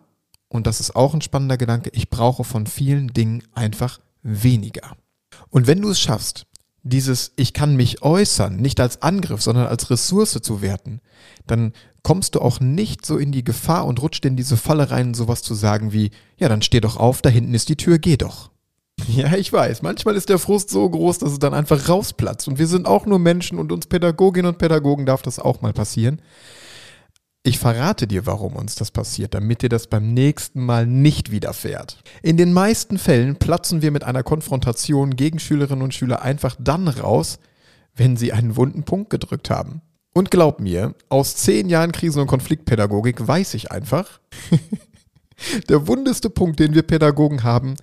und 0.50 0.68
das 0.68 0.80
ist 0.80 0.96
auch 0.96 1.14
ein 1.14 1.22
spannender 1.22 1.58
Gedanke, 1.58 1.90
ich 1.94 2.10
brauche 2.10 2.44
von 2.44 2.68
vielen 2.68 3.08
Dingen 3.10 3.44
einfach 3.54 4.00
weniger. 4.24 4.96
Und 5.50 5.68
wenn 5.68 5.82
du 5.82 5.90
es 5.90 6.00
schaffst, 6.00 6.46
dieses 6.84 7.34
Ich 7.36 7.54
kann 7.54 7.76
mich 7.76 8.02
äußern, 8.02 8.56
nicht 8.56 8.80
als 8.80 9.02
Angriff, 9.02 9.42
sondern 9.42 9.68
als 9.68 9.90
Ressource 9.90 10.40
zu 10.42 10.62
werten, 10.62 11.02
dann 11.46 11.74
kommst 12.04 12.36
du 12.36 12.42
auch 12.42 12.60
nicht 12.60 13.06
so 13.06 13.18
in 13.18 13.32
die 13.32 13.44
Gefahr 13.44 13.86
und 13.86 14.02
rutscht 14.02 14.24
in 14.26 14.38
diese 14.38 14.56
Falle 14.56 14.90
rein, 14.90 15.14
sowas 15.14 15.42
zu 15.42 15.54
sagen 15.54 15.92
wie, 15.92 16.12
ja, 16.38 16.48
dann 16.48 16.62
steh 16.62 16.80
doch 16.80 16.98
auf, 16.98 17.22
da 17.22 17.30
hinten 17.30 17.54
ist 17.54 17.70
die 17.70 17.76
Tür, 17.76 18.00
geh 18.00 18.18
doch. 18.18 18.52
Ja, 19.08 19.36
ich 19.36 19.54
weiß, 19.54 19.84
manchmal 19.84 20.16
ist 20.16 20.30
der 20.30 20.40
Frust 20.40 20.70
so 20.72 20.90
groß, 20.90 21.20
dass 21.20 21.32
es 21.32 21.40
dann 21.40 21.54
einfach 21.54 21.88
rausplatzt. 21.88 22.48
Und 22.48 22.58
wir 22.58 22.66
sind 22.66 22.88
auch 22.88 23.06
nur 23.06 23.20
Menschen 23.20 23.60
und 23.60 23.72
uns 23.72 23.86
Pädagoginnen 23.86 24.54
und 24.54 24.58
Pädagogen 24.58 25.06
darf 25.06 25.22
das 25.22 25.38
auch 25.38 25.62
mal 25.62 25.72
passieren. 25.72 26.20
Ich 27.48 27.60
verrate 27.60 28.08
dir, 28.08 28.26
warum 28.26 28.58
uns 28.58 28.76
das 28.76 28.92
passiert, 28.92 29.34
damit 29.34 29.62
dir 29.62 29.70
das 29.70 29.88
beim 29.88 30.14
nächsten 30.14 30.66
Mal 30.66 30.86
nicht 30.86 31.32
widerfährt. 31.32 32.04
In 32.22 32.36
den 32.36 32.52
meisten 32.52 32.98
Fällen 32.98 33.38
platzen 33.38 33.82
wir 33.82 33.92
mit 33.92 34.04
einer 34.04 34.22
Konfrontation 34.22 35.16
gegen 35.16 35.40
Schülerinnen 35.40 35.82
und 35.82 35.94
Schüler 35.94 36.24
einfach 36.24 36.58
dann 36.60 36.90
raus, 36.90 37.40
wenn 37.96 38.18
sie 38.18 38.34
einen 38.34 38.58
wunden 38.58 38.84
Punkt 38.84 39.10
gedrückt 39.12 39.50
haben. 39.50 39.82
Und 40.14 40.30
glaub 40.30 40.60
mir, 40.60 40.94
aus 41.08 41.38
zehn 41.38 41.70
Jahren 41.70 41.94
Krisen- 41.94 42.20
und 42.20 42.28
Konfliktpädagogik 42.28 43.26
weiß 43.26 43.54
ich 43.54 43.72
einfach, 43.72 44.20
der 45.70 45.88
wundeste 45.88 46.30
Punkt, 46.30 46.60
den 46.60 46.74
wir 46.74 46.84
Pädagogen 46.84 47.44
haben, 47.44 47.76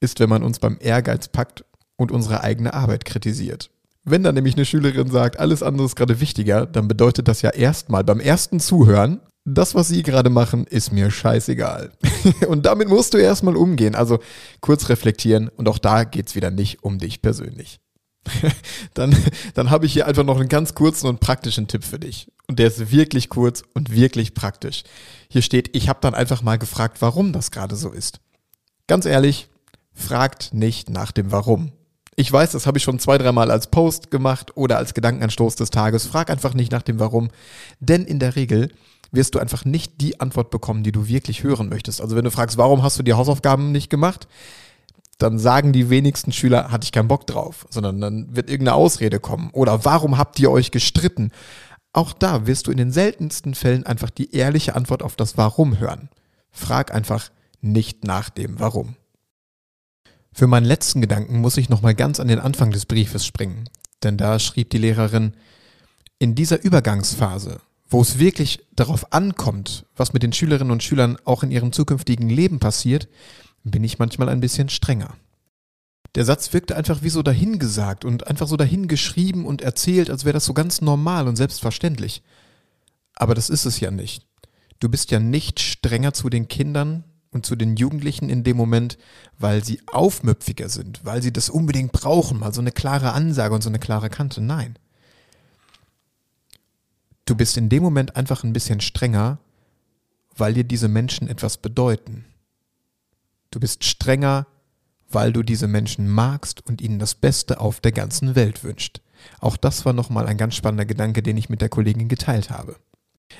ist, 0.00 0.18
wenn 0.18 0.30
man 0.30 0.42
uns 0.42 0.60
beim 0.60 0.78
Ehrgeiz 0.80 1.28
packt 1.28 1.62
und 1.96 2.10
unsere 2.10 2.42
eigene 2.42 2.72
Arbeit 2.72 3.04
kritisiert. 3.04 3.68
Wenn 4.04 4.22
dann 4.22 4.34
nämlich 4.34 4.54
eine 4.54 4.66
Schülerin 4.66 5.10
sagt, 5.10 5.38
alles 5.40 5.62
andere 5.62 5.86
ist 5.86 5.96
gerade 5.96 6.20
wichtiger, 6.20 6.66
dann 6.66 6.88
bedeutet 6.88 7.26
das 7.26 7.42
ja 7.42 7.50
erstmal 7.50 8.04
beim 8.04 8.20
ersten 8.20 8.60
Zuhören, 8.60 9.20
das, 9.46 9.74
was 9.74 9.88
Sie 9.88 10.02
gerade 10.02 10.30
machen, 10.30 10.66
ist 10.66 10.90
mir 10.90 11.10
scheißegal. 11.10 11.92
und 12.48 12.64
damit 12.64 12.88
musst 12.88 13.12
du 13.12 13.18
erstmal 13.18 13.56
umgehen. 13.56 13.94
Also 13.94 14.20
kurz 14.60 14.88
reflektieren 14.88 15.48
und 15.48 15.68
auch 15.68 15.78
da 15.78 16.04
geht's 16.04 16.34
wieder 16.34 16.50
nicht 16.50 16.82
um 16.82 16.98
dich 16.98 17.20
persönlich. 17.20 17.80
dann 18.94 19.14
dann 19.52 19.68
habe 19.68 19.84
ich 19.84 19.92
hier 19.92 20.06
einfach 20.06 20.24
noch 20.24 20.40
einen 20.40 20.48
ganz 20.48 20.74
kurzen 20.74 21.08
und 21.08 21.20
praktischen 21.20 21.68
Tipp 21.68 21.84
für 21.84 21.98
dich. 21.98 22.32
Und 22.46 22.58
der 22.58 22.68
ist 22.68 22.90
wirklich 22.90 23.28
kurz 23.28 23.62
und 23.74 23.92
wirklich 23.92 24.32
praktisch. 24.32 24.82
Hier 25.28 25.42
steht, 25.42 25.76
ich 25.76 25.90
habe 25.90 25.98
dann 26.00 26.14
einfach 26.14 26.42
mal 26.42 26.58
gefragt, 26.58 26.98
warum 27.00 27.32
das 27.32 27.50
gerade 27.50 27.76
so 27.76 27.90
ist. 27.90 28.20
Ganz 28.86 29.04
ehrlich, 29.04 29.48
fragt 29.92 30.54
nicht 30.54 30.88
nach 30.88 31.12
dem 31.12 31.32
Warum. 31.32 31.72
Ich 32.16 32.30
weiß, 32.30 32.52
das 32.52 32.66
habe 32.66 32.78
ich 32.78 32.84
schon 32.84 32.98
zwei, 32.98 33.18
dreimal 33.18 33.50
als 33.50 33.68
Post 33.68 34.10
gemacht 34.10 34.56
oder 34.56 34.78
als 34.78 34.94
Gedankenanstoß 34.94 35.56
des 35.56 35.70
Tages. 35.70 36.06
Frag 36.06 36.30
einfach 36.30 36.54
nicht 36.54 36.70
nach 36.70 36.82
dem 36.82 37.00
Warum. 37.00 37.30
Denn 37.80 38.04
in 38.04 38.18
der 38.18 38.36
Regel 38.36 38.70
wirst 39.10 39.34
du 39.34 39.38
einfach 39.38 39.64
nicht 39.64 40.00
die 40.00 40.20
Antwort 40.20 40.50
bekommen, 40.50 40.82
die 40.82 40.92
du 40.92 41.08
wirklich 41.08 41.42
hören 41.42 41.68
möchtest. 41.68 42.00
Also 42.00 42.16
wenn 42.16 42.24
du 42.24 42.30
fragst, 42.30 42.56
warum 42.56 42.82
hast 42.82 42.98
du 42.98 43.02
die 43.02 43.14
Hausaufgaben 43.14 43.72
nicht 43.72 43.90
gemacht, 43.90 44.28
dann 45.18 45.38
sagen 45.38 45.72
die 45.72 45.90
wenigsten 45.90 46.32
Schüler, 46.32 46.70
hatte 46.70 46.84
ich 46.84 46.92
keinen 46.92 47.08
Bock 47.08 47.26
drauf, 47.26 47.66
sondern 47.70 48.00
dann 48.00 48.34
wird 48.34 48.50
irgendeine 48.50 48.76
Ausrede 48.76 49.20
kommen. 49.20 49.50
Oder 49.52 49.84
warum 49.84 50.18
habt 50.18 50.38
ihr 50.40 50.50
euch 50.50 50.70
gestritten? 50.70 51.30
Auch 51.92 52.12
da 52.12 52.46
wirst 52.46 52.66
du 52.66 52.72
in 52.72 52.76
den 52.76 52.90
seltensten 52.90 53.54
Fällen 53.54 53.86
einfach 53.86 54.10
die 54.10 54.34
ehrliche 54.34 54.74
Antwort 54.74 55.02
auf 55.02 55.14
das 55.14 55.36
Warum 55.36 55.78
hören. 55.78 56.08
Frag 56.50 56.92
einfach 56.92 57.30
nicht 57.60 58.04
nach 58.04 58.30
dem 58.30 58.58
Warum. 58.58 58.96
Für 60.36 60.48
meinen 60.48 60.66
letzten 60.66 61.00
Gedanken 61.00 61.40
muss 61.40 61.56
ich 61.56 61.68
nochmal 61.68 61.94
ganz 61.94 62.18
an 62.18 62.26
den 62.26 62.40
Anfang 62.40 62.72
des 62.72 62.86
Briefes 62.86 63.24
springen, 63.24 63.68
denn 64.02 64.16
da 64.16 64.40
schrieb 64.40 64.68
die 64.70 64.78
Lehrerin, 64.78 65.34
in 66.18 66.34
dieser 66.34 66.64
Übergangsphase, 66.64 67.60
wo 67.88 68.02
es 68.02 68.18
wirklich 68.18 68.66
darauf 68.74 69.12
ankommt, 69.12 69.86
was 69.94 70.12
mit 70.12 70.24
den 70.24 70.32
Schülerinnen 70.32 70.72
und 70.72 70.82
Schülern 70.82 71.18
auch 71.24 71.44
in 71.44 71.52
ihrem 71.52 71.70
zukünftigen 71.70 72.28
Leben 72.28 72.58
passiert, 72.58 73.08
bin 73.62 73.84
ich 73.84 74.00
manchmal 74.00 74.28
ein 74.28 74.40
bisschen 74.40 74.68
strenger. 74.68 75.14
Der 76.16 76.24
Satz 76.24 76.52
wirkte 76.52 76.74
einfach 76.74 77.02
wie 77.02 77.10
so 77.10 77.22
dahingesagt 77.22 78.04
und 78.04 78.26
einfach 78.26 78.48
so 78.48 78.56
dahingeschrieben 78.56 79.46
und 79.46 79.62
erzählt, 79.62 80.10
als 80.10 80.24
wäre 80.24 80.34
das 80.34 80.46
so 80.46 80.52
ganz 80.52 80.80
normal 80.80 81.28
und 81.28 81.36
selbstverständlich. 81.36 82.24
Aber 83.14 83.36
das 83.36 83.50
ist 83.50 83.66
es 83.66 83.78
ja 83.78 83.92
nicht. 83.92 84.26
Du 84.80 84.88
bist 84.88 85.12
ja 85.12 85.20
nicht 85.20 85.60
strenger 85.60 86.12
zu 86.12 86.28
den 86.28 86.48
Kindern, 86.48 87.04
und 87.34 87.44
zu 87.44 87.56
den 87.56 87.76
Jugendlichen 87.76 88.30
in 88.30 88.44
dem 88.44 88.56
Moment, 88.56 88.96
weil 89.38 89.64
sie 89.64 89.80
aufmüpfiger 89.86 90.68
sind, 90.68 91.04
weil 91.04 91.22
sie 91.22 91.32
das 91.32 91.50
unbedingt 91.50 91.92
brauchen, 91.92 92.38
mal 92.38 92.54
so 92.54 92.60
eine 92.60 92.72
klare 92.72 93.12
Ansage 93.12 93.54
und 93.54 93.62
so 93.62 93.68
eine 93.68 93.78
klare 93.78 94.08
Kante. 94.08 94.40
Nein. 94.40 94.78
Du 97.26 97.34
bist 97.34 97.56
in 97.56 97.68
dem 97.68 97.82
Moment 97.82 98.16
einfach 98.16 98.44
ein 98.44 98.52
bisschen 98.52 98.80
strenger, 98.80 99.38
weil 100.36 100.54
dir 100.54 100.64
diese 100.64 100.88
Menschen 100.88 101.28
etwas 101.28 101.56
bedeuten. 101.56 102.24
Du 103.50 103.60
bist 103.60 103.84
strenger, 103.84 104.46
weil 105.08 105.32
du 105.32 105.42
diese 105.42 105.68
Menschen 105.68 106.08
magst 106.08 106.66
und 106.66 106.80
ihnen 106.80 106.98
das 106.98 107.14
Beste 107.14 107.60
auf 107.60 107.80
der 107.80 107.92
ganzen 107.92 108.34
Welt 108.34 108.64
wünscht. 108.64 109.00
Auch 109.40 109.56
das 109.56 109.84
war 109.84 109.92
nochmal 109.92 110.26
ein 110.26 110.36
ganz 110.36 110.54
spannender 110.54 110.84
Gedanke, 110.84 111.22
den 111.22 111.36
ich 111.36 111.48
mit 111.48 111.60
der 111.60 111.68
Kollegin 111.68 112.08
geteilt 112.08 112.50
habe. 112.50 112.76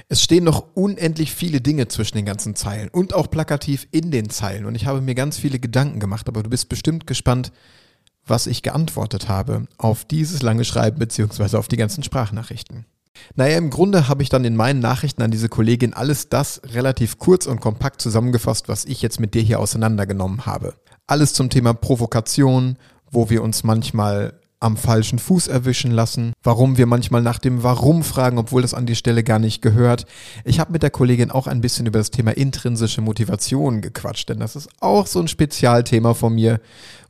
Es 0.09 0.23
stehen 0.23 0.45
noch 0.45 0.75
unendlich 0.75 1.33
viele 1.33 1.61
Dinge 1.61 1.89
zwischen 1.89 2.17
den 2.17 2.27
ganzen 2.27 2.57
Zeilen 2.57 2.89
und 2.89 3.15
auch 3.15 3.31
plakativ 3.31 3.87
in 3.91 4.11
den 4.11 4.31
Zeilen. 4.31 4.67
Und 4.67 4.75
ich 4.75 4.87
habe 4.87 5.01
mir 5.01 5.15
ganz 5.15 5.39
viele 5.39 5.59
Gedanken 5.59 6.01
gemacht, 6.01 6.29
aber 6.29 6.43
du 6.43 6.51
bist 6.51 6.69
bestimmt 6.69 7.07
gespannt, 7.07 7.53
was 8.27 8.47
ich 8.47 8.63
geantwortet 8.63 9.29
habe 9.29 9.67
auf 9.77 10.05
dieses 10.05 10.43
lange 10.43 10.65
Schreiben 10.65 10.99
beziehungsweise 10.99 11.59
auf 11.59 11.69
die 11.69 11.77
ganzen 11.77 12.03
Sprachnachrichten. 12.03 12.87
Naja, 13.37 13.59
im 13.59 13.71
Grunde 13.71 14.09
habe 14.09 14.23
ich 14.23 14.29
dann 14.29 14.45
in 14.45 14.57
meinen 14.57 14.81
Nachrichten 14.81 15.23
an 15.23 15.31
diese 15.31 15.49
Kollegin 15.49 15.95
alles 15.95 16.29
das 16.29 16.61
relativ 16.65 17.19
kurz 17.19 17.47
und 17.47 17.61
kompakt 17.61 18.01
zusammengefasst, 18.01 18.69
was 18.69 18.85
ich 18.85 19.03
jetzt 19.03 19.21
mit 19.21 19.35
dir 19.35 19.43
hier 19.43 19.61
auseinandergenommen 19.61 20.47
habe. 20.47 20.75
Alles 21.07 21.33
zum 21.33 21.51
Thema 21.51 21.75
Provokation, 21.75 22.77
wo 23.11 23.31
wir 23.31 23.43
uns 23.43 23.63
manchmal 23.63 24.41
am 24.65 24.79
falschen 24.79 25.19
Fuß 25.19 25.49
erwischen 25.49 25.91
lassen, 25.91 26.33
warum 26.43 26.79
wir 26.79 26.87
manchmal 26.87 27.21
nach 27.21 27.39
dem 27.39 27.63
Warum 27.63 28.03
fragen, 28.03 28.39
obwohl 28.39 28.63
das 28.63 28.73
an 28.73 28.87
die 28.87 28.97
Stelle 28.97 29.23
gar 29.23 29.39
nicht 29.39 29.61
gehört. 29.61 30.07
Ich 30.45 30.59
habe 30.59 30.73
mit 30.73 30.83
der 30.83 30.91
Kollegin 30.91 31.31
auch 31.31 31.47
ein 31.47 31.61
bisschen 31.61 31.85
über 31.85 31.99
das 31.99 32.11
Thema 32.11 32.31
intrinsische 32.31 33.03
Motivation 33.03 33.83
gequatscht, 33.83 34.31
denn 34.31 34.41
das 34.41 34.57
ist 34.57 34.71
auch 34.81 35.07
so 35.07 35.21
ein 35.21 35.29
Spezialthema 35.29 36.15
von 36.15 36.35
mir, 36.35 36.61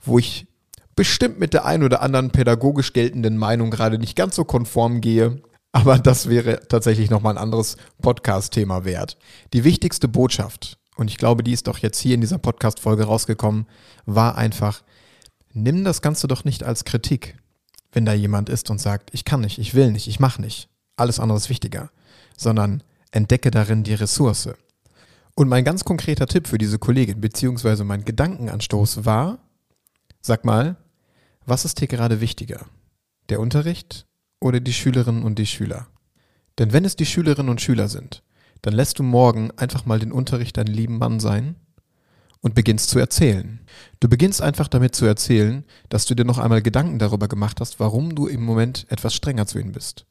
wo 0.03 0.19
ich 0.19 0.49
bestimmt 0.97 1.39
mit 1.39 1.55
der 1.55 1.65
ein 1.65 1.85
oder 1.85 2.03
anderen 2.03 2.31
pädagogisch 2.31 2.93
geltenden 2.93 3.37
Meinung 3.37 3.71
gerade 3.71 3.99
nicht 3.99 4.17
ganz 4.17 4.35
so 4.35 4.45
konform 4.45 5.01
gehe. 5.01 5.41
Aber 5.71 5.99
das 5.99 6.29
wäre 6.29 6.61
tatsächlich 6.69 7.09
nochmal 7.09 7.35
ein 7.35 7.43
anderes 7.43 7.77
Podcast-Thema 8.03 8.85
wert. 8.85 9.17
Die 9.53 9.63
wichtigste 9.63 10.09
Botschaft, 10.09 10.79
und 10.97 11.09
ich 11.09 11.19
glaube, 11.19 11.45
die 11.45 11.53
ist 11.53 11.69
doch 11.69 11.79
jetzt 11.79 12.01
hier 12.01 12.17
in 12.17 12.21
dieser 12.21 12.39
Podcast-Folge 12.39 13.05
rausgekommen, 13.05 13.67
war 14.07 14.37
einfach, 14.37 14.83
nimm 15.53 15.85
das 15.85 16.03
Ganze 16.03 16.27
doch 16.27 16.45
nicht 16.45 16.65
als 16.65 16.85
Kritik 16.85 17.37
wenn 17.95 18.05
da 18.05 18.13
jemand 18.13 18.49
ist 18.49 18.71
und 18.71 18.81
sagt, 18.81 19.11
ich 19.13 19.25
kann 19.25 19.41
nicht, 19.41 19.59
ich 19.59 19.75
will 19.75 19.91
nicht, 19.91 20.09
ich 20.09 20.21
mache 20.21 20.41
nicht, 20.41 20.69
alles 20.97 21.21
andere 21.21 21.39
ist 21.39 21.49
wichtiger, 21.49 21.91
sondern 22.37 22.83
entdecke 23.11 23.51
darin 23.51 23.85
die 23.85 23.95
Ressource. 23.95 24.51
Und 25.35 25.49
mein 25.49 25.65
ganz 25.65 25.85
konkreter 25.85 26.27
Tipp 26.27 26.47
für 26.47 26.59
diese 26.59 26.79
Kollegin, 26.79 27.21
beziehungsweise 27.21 27.85
mein 27.85 28.05
Gedankenanstoß 28.05 29.05
war, 29.05 29.39
Sag 30.27 30.47
mal, 30.47 30.77
was 31.45 31.67
ist 31.67 31.83
dir 31.83 31.87
gerade 31.87 32.23
wichtiger? 32.23 32.65
Der 33.29 33.41
Unterricht 33.41 34.07
oder 34.41 34.59
die 34.59 34.73
Schülerinnen 34.73 35.23
und 35.23 35.39
die 35.39 35.45
Schüler? 35.45 35.87
Denn 36.59 36.73
wenn 36.73 36.87
es 36.87 36.97
die 36.97 37.05
Schülerinnen 37.05 37.51
und 37.51 37.61
Schüler 37.61 37.89
sind, 37.89 38.23
dann 38.63 38.73
lässt 38.73 38.99
du 38.99 39.03
morgen 39.03 39.51
einfach 39.59 39.85
mal 39.85 39.99
den 39.99 40.13
Unterricht 40.13 40.57
deinen 40.57 40.73
lieben 40.73 40.97
Mann 40.97 41.21
sein 41.21 41.57
und 42.45 42.55
beginnst 42.55 42.91
zu 42.91 42.99
erzählen. 42.99 43.59
Du 44.01 44.09
beginnst 44.09 44.43
einfach 44.43 44.69
damit 44.69 44.95
zu 44.95 45.07
erzählen, 45.07 45.65
dass 45.89 46.05
du 46.05 46.15
dir 46.15 46.27
noch 46.27 46.37
einmal 46.37 46.61
Gedanken 46.61 46.99
darüber 46.99 47.27
gemacht 47.27 47.59
hast, 47.59 47.81
warum 47.81 48.15
du 48.15 48.27
im 48.27 48.45
Moment 48.45 48.85
etwas 48.91 49.15
strenger 49.15 49.47
zu 49.47 49.59
ihnen 49.59 49.73
bist. 49.73 50.05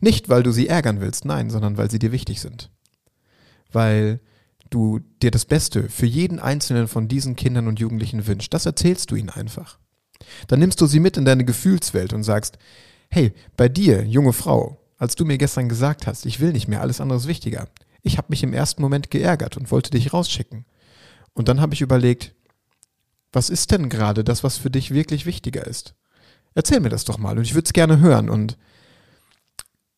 Nicht, 0.00 0.28
weil 0.28 0.42
du 0.42 0.50
sie 0.50 0.66
ärgern 0.66 1.00
willst, 1.00 1.24
nein, 1.24 1.48
sondern 1.48 1.76
weil 1.76 1.88
sie 1.88 2.00
dir 2.00 2.10
wichtig 2.10 2.40
sind. 2.40 2.70
Weil 3.70 4.18
du 4.68 4.98
dir 5.22 5.30
das 5.30 5.44
Beste 5.44 5.88
für 5.88 6.06
jeden 6.06 6.40
einzelnen 6.40 6.88
von 6.88 7.06
diesen 7.06 7.36
Kindern 7.36 7.68
und 7.68 7.78
Jugendlichen 7.78 8.26
wünschst. 8.26 8.52
Das 8.52 8.66
erzählst 8.66 9.12
du 9.12 9.14
ihnen 9.14 9.30
einfach. 9.30 9.78
Dann 10.48 10.58
nimmst 10.58 10.80
du 10.80 10.86
sie 10.86 10.98
mit 10.98 11.16
in 11.16 11.24
deine 11.24 11.44
Gefühlswelt 11.44 12.12
und 12.12 12.24
sagst, 12.24 12.58
hey, 13.10 13.32
bei 13.56 13.68
dir, 13.68 14.04
junge 14.04 14.32
Frau, 14.32 14.80
als 14.98 15.14
du 15.14 15.24
mir 15.24 15.38
gestern 15.38 15.68
gesagt 15.68 16.08
hast, 16.08 16.26
ich 16.26 16.40
will 16.40 16.50
nicht 16.50 16.66
mehr, 16.66 16.80
alles 16.80 17.00
andere 17.00 17.18
ist 17.18 17.28
wichtiger. 17.28 17.68
Ich 18.02 18.18
habe 18.18 18.26
mich 18.30 18.42
im 18.42 18.54
ersten 18.54 18.82
Moment 18.82 19.12
geärgert 19.12 19.56
und 19.56 19.70
wollte 19.70 19.92
dich 19.92 20.12
rausschicken. 20.12 20.64
Und 21.34 21.48
dann 21.48 21.60
habe 21.60 21.74
ich 21.74 21.80
überlegt, 21.80 22.34
was 23.32 23.50
ist 23.50 23.70
denn 23.70 23.88
gerade 23.88 24.24
das, 24.24 24.42
was 24.42 24.58
für 24.58 24.70
dich 24.70 24.90
wirklich 24.92 25.26
wichtiger 25.26 25.66
ist? 25.66 25.94
Erzähl 26.54 26.80
mir 26.80 26.88
das 26.88 27.04
doch 27.04 27.18
mal 27.18 27.38
und 27.38 27.44
ich 27.44 27.54
würde 27.54 27.66
es 27.66 27.72
gerne 27.72 28.00
hören. 28.00 28.28
Und 28.28 28.58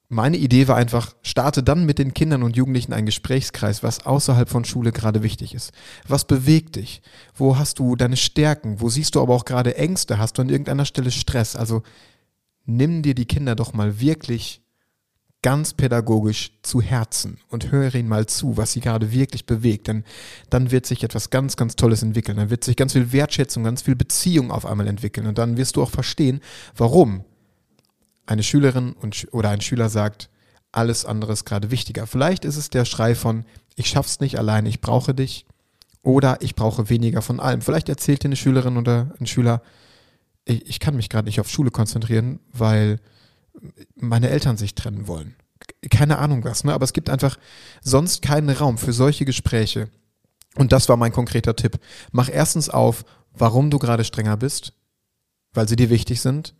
meine 0.08 0.36
Idee 0.36 0.68
war 0.68 0.76
einfach, 0.76 1.14
starte 1.22 1.62
dann 1.62 1.86
mit 1.86 1.98
den 1.98 2.12
Kindern 2.12 2.42
und 2.42 2.56
Jugendlichen 2.56 2.92
einen 2.92 3.06
Gesprächskreis, 3.06 3.82
was 3.82 4.04
außerhalb 4.04 4.48
von 4.48 4.66
Schule 4.66 4.92
gerade 4.92 5.22
wichtig 5.22 5.54
ist. 5.54 5.72
Was 6.06 6.26
bewegt 6.26 6.76
dich? 6.76 7.00
Wo 7.34 7.56
hast 7.56 7.78
du 7.78 7.96
deine 7.96 8.18
Stärken? 8.18 8.80
Wo 8.80 8.90
siehst 8.90 9.14
du 9.14 9.22
aber 9.22 9.34
auch 9.34 9.46
gerade 9.46 9.76
Ängste? 9.76 10.18
Hast 10.18 10.36
du 10.36 10.42
an 10.42 10.50
irgendeiner 10.50 10.84
Stelle 10.84 11.10
Stress? 11.10 11.56
Also 11.56 11.82
nimm 12.66 13.02
dir 13.02 13.14
die 13.14 13.24
Kinder 13.24 13.54
doch 13.54 13.72
mal 13.72 14.00
wirklich 14.00 14.61
ganz 15.42 15.74
pädagogisch 15.74 16.52
zu 16.62 16.80
Herzen 16.80 17.38
und 17.48 17.72
höre 17.72 17.94
ihnen 17.96 18.08
mal 18.08 18.26
zu, 18.26 18.56
was 18.56 18.72
sie 18.72 18.80
gerade 18.80 19.12
wirklich 19.12 19.44
bewegt. 19.44 19.88
Denn 19.88 20.04
dann 20.50 20.70
wird 20.70 20.86
sich 20.86 21.02
etwas 21.02 21.30
ganz, 21.30 21.56
ganz 21.56 21.74
Tolles 21.74 22.02
entwickeln. 22.02 22.36
Dann 22.36 22.50
wird 22.50 22.62
sich 22.62 22.76
ganz 22.76 22.92
viel 22.92 23.12
Wertschätzung, 23.12 23.64
ganz 23.64 23.82
viel 23.82 23.96
Beziehung 23.96 24.52
auf 24.52 24.64
einmal 24.64 24.86
entwickeln. 24.86 25.26
Und 25.26 25.38
dann 25.38 25.56
wirst 25.56 25.76
du 25.76 25.82
auch 25.82 25.90
verstehen, 25.90 26.40
warum 26.76 27.24
eine 28.24 28.44
Schülerin 28.44 28.92
und, 28.92 29.26
oder 29.32 29.50
ein 29.50 29.60
Schüler 29.60 29.88
sagt, 29.88 30.30
alles 30.70 31.04
andere 31.04 31.32
ist 31.32 31.44
gerade 31.44 31.70
wichtiger. 31.70 32.06
Vielleicht 32.06 32.44
ist 32.44 32.56
es 32.56 32.70
der 32.70 32.84
Schrei 32.84 33.14
von, 33.14 33.44
ich 33.74 33.88
schaff's 33.88 34.20
nicht 34.20 34.38
allein, 34.38 34.64
ich 34.64 34.80
brauche 34.80 35.12
dich. 35.12 35.44
Oder 36.02 36.38
ich 36.40 36.54
brauche 36.54 36.88
weniger 36.88 37.22
von 37.22 37.40
allem. 37.40 37.60
Vielleicht 37.60 37.88
erzählt 37.88 38.22
dir 38.22 38.28
eine 38.28 38.36
Schülerin 38.36 38.76
oder 38.76 39.12
ein 39.20 39.26
Schüler, 39.26 39.62
ich, 40.44 40.66
ich 40.68 40.80
kann 40.80 40.96
mich 40.96 41.08
gerade 41.08 41.26
nicht 41.26 41.40
auf 41.40 41.48
Schule 41.48 41.70
konzentrieren, 41.70 42.40
weil 42.52 43.00
meine 43.96 44.30
Eltern 44.30 44.56
sich 44.56 44.74
trennen 44.74 45.06
wollen. 45.06 45.34
Keine 45.90 46.18
Ahnung 46.18 46.44
was, 46.44 46.64
ne? 46.64 46.72
Aber 46.72 46.84
es 46.84 46.92
gibt 46.92 47.10
einfach 47.10 47.38
sonst 47.82 48.22
keinen 48.22 48.50
Raum 48.50 48.78
für 48.78 48.92
solche 48.92 49.24
Gespräche. 49.24 49.88
Und 50.56 50.72
das 50.72 50.88
war 50.88 50.96
mein 50.96 51.12
konkreter 51.12 51.56
Tipp. 51.56 51.78
Mach 52.10 52.28
erstens 52.28 52.68
auf, 52.68 53.04
warum 53.32 53.70
du 53.70 53.78
gerade 53.78 54.04
strenger 54.04 54.36
bist, 54.36 54.74
weil 55.54 55.68
sie 55.68 55.76
dir 55.76 55.90
wichtig 55.90 56.20
sind 56.20 56.54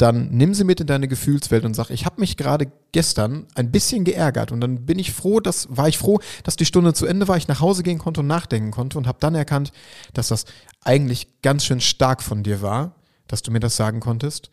dann 0.00 0.30
nimm 0.30 0.54
sie 0.54 0.64
mit 0.64 0.80
in 0.80 0.86
deine 0.86 1.08
Gefühlswelt 1.08 1.64
und 1.64 1.74
sag, 1.74 1.90
ich 1.90 2.06
habe 2.06 2.20
mich 2.20 2.38
gerade 2.38 2.72
gestern 2.92 3.46
ein 3.54 3.70
bisschen 3.70 4.04
geärgert 4.04 4.50
und 4.50 4.60
dann 4.62 4.86
bin 4.86 4.98
ich 4.98 5.12
froh, 5.12 5.40
dass 5.40 5.68
war 5.70 5.88
ich 5.88 5.98
froh, 5.98 6.20
dass 6.42 6.56
die 6.56 6.64
Stunde 6.64 6.94
zu 6.94 7.04
Ende 7.04 7.28
war, 7.28 7.36
ich 7.36 7.48
nach 7.48 7.60
Hause 7.60 7.82
gehen 7.82 7.98
konnte 7.98 8.20
und 8.20 8.26
nachdenken 8.26 8.70
konnte 8.70 8.96
und 8.96 9.06
habe 9.06 9.18
dann 9.20 9.34
erkannt, 9.34 9.72
dass 10.14 10.28
das 10.28 10.46
eigentlich 10.82 11.42
ganz 11.42 11.66
schön 11.66 11.82
stark 11.82 12.22
von 12.22 12.42
dir 12.42 12.62
war, 12.62 12.94
dass 13.26 13.42
du 13.42 13.50
mir 13.50 13.60
das 13.60 13.76
sagen 13.76 14.00
konntest. 14.00 14.50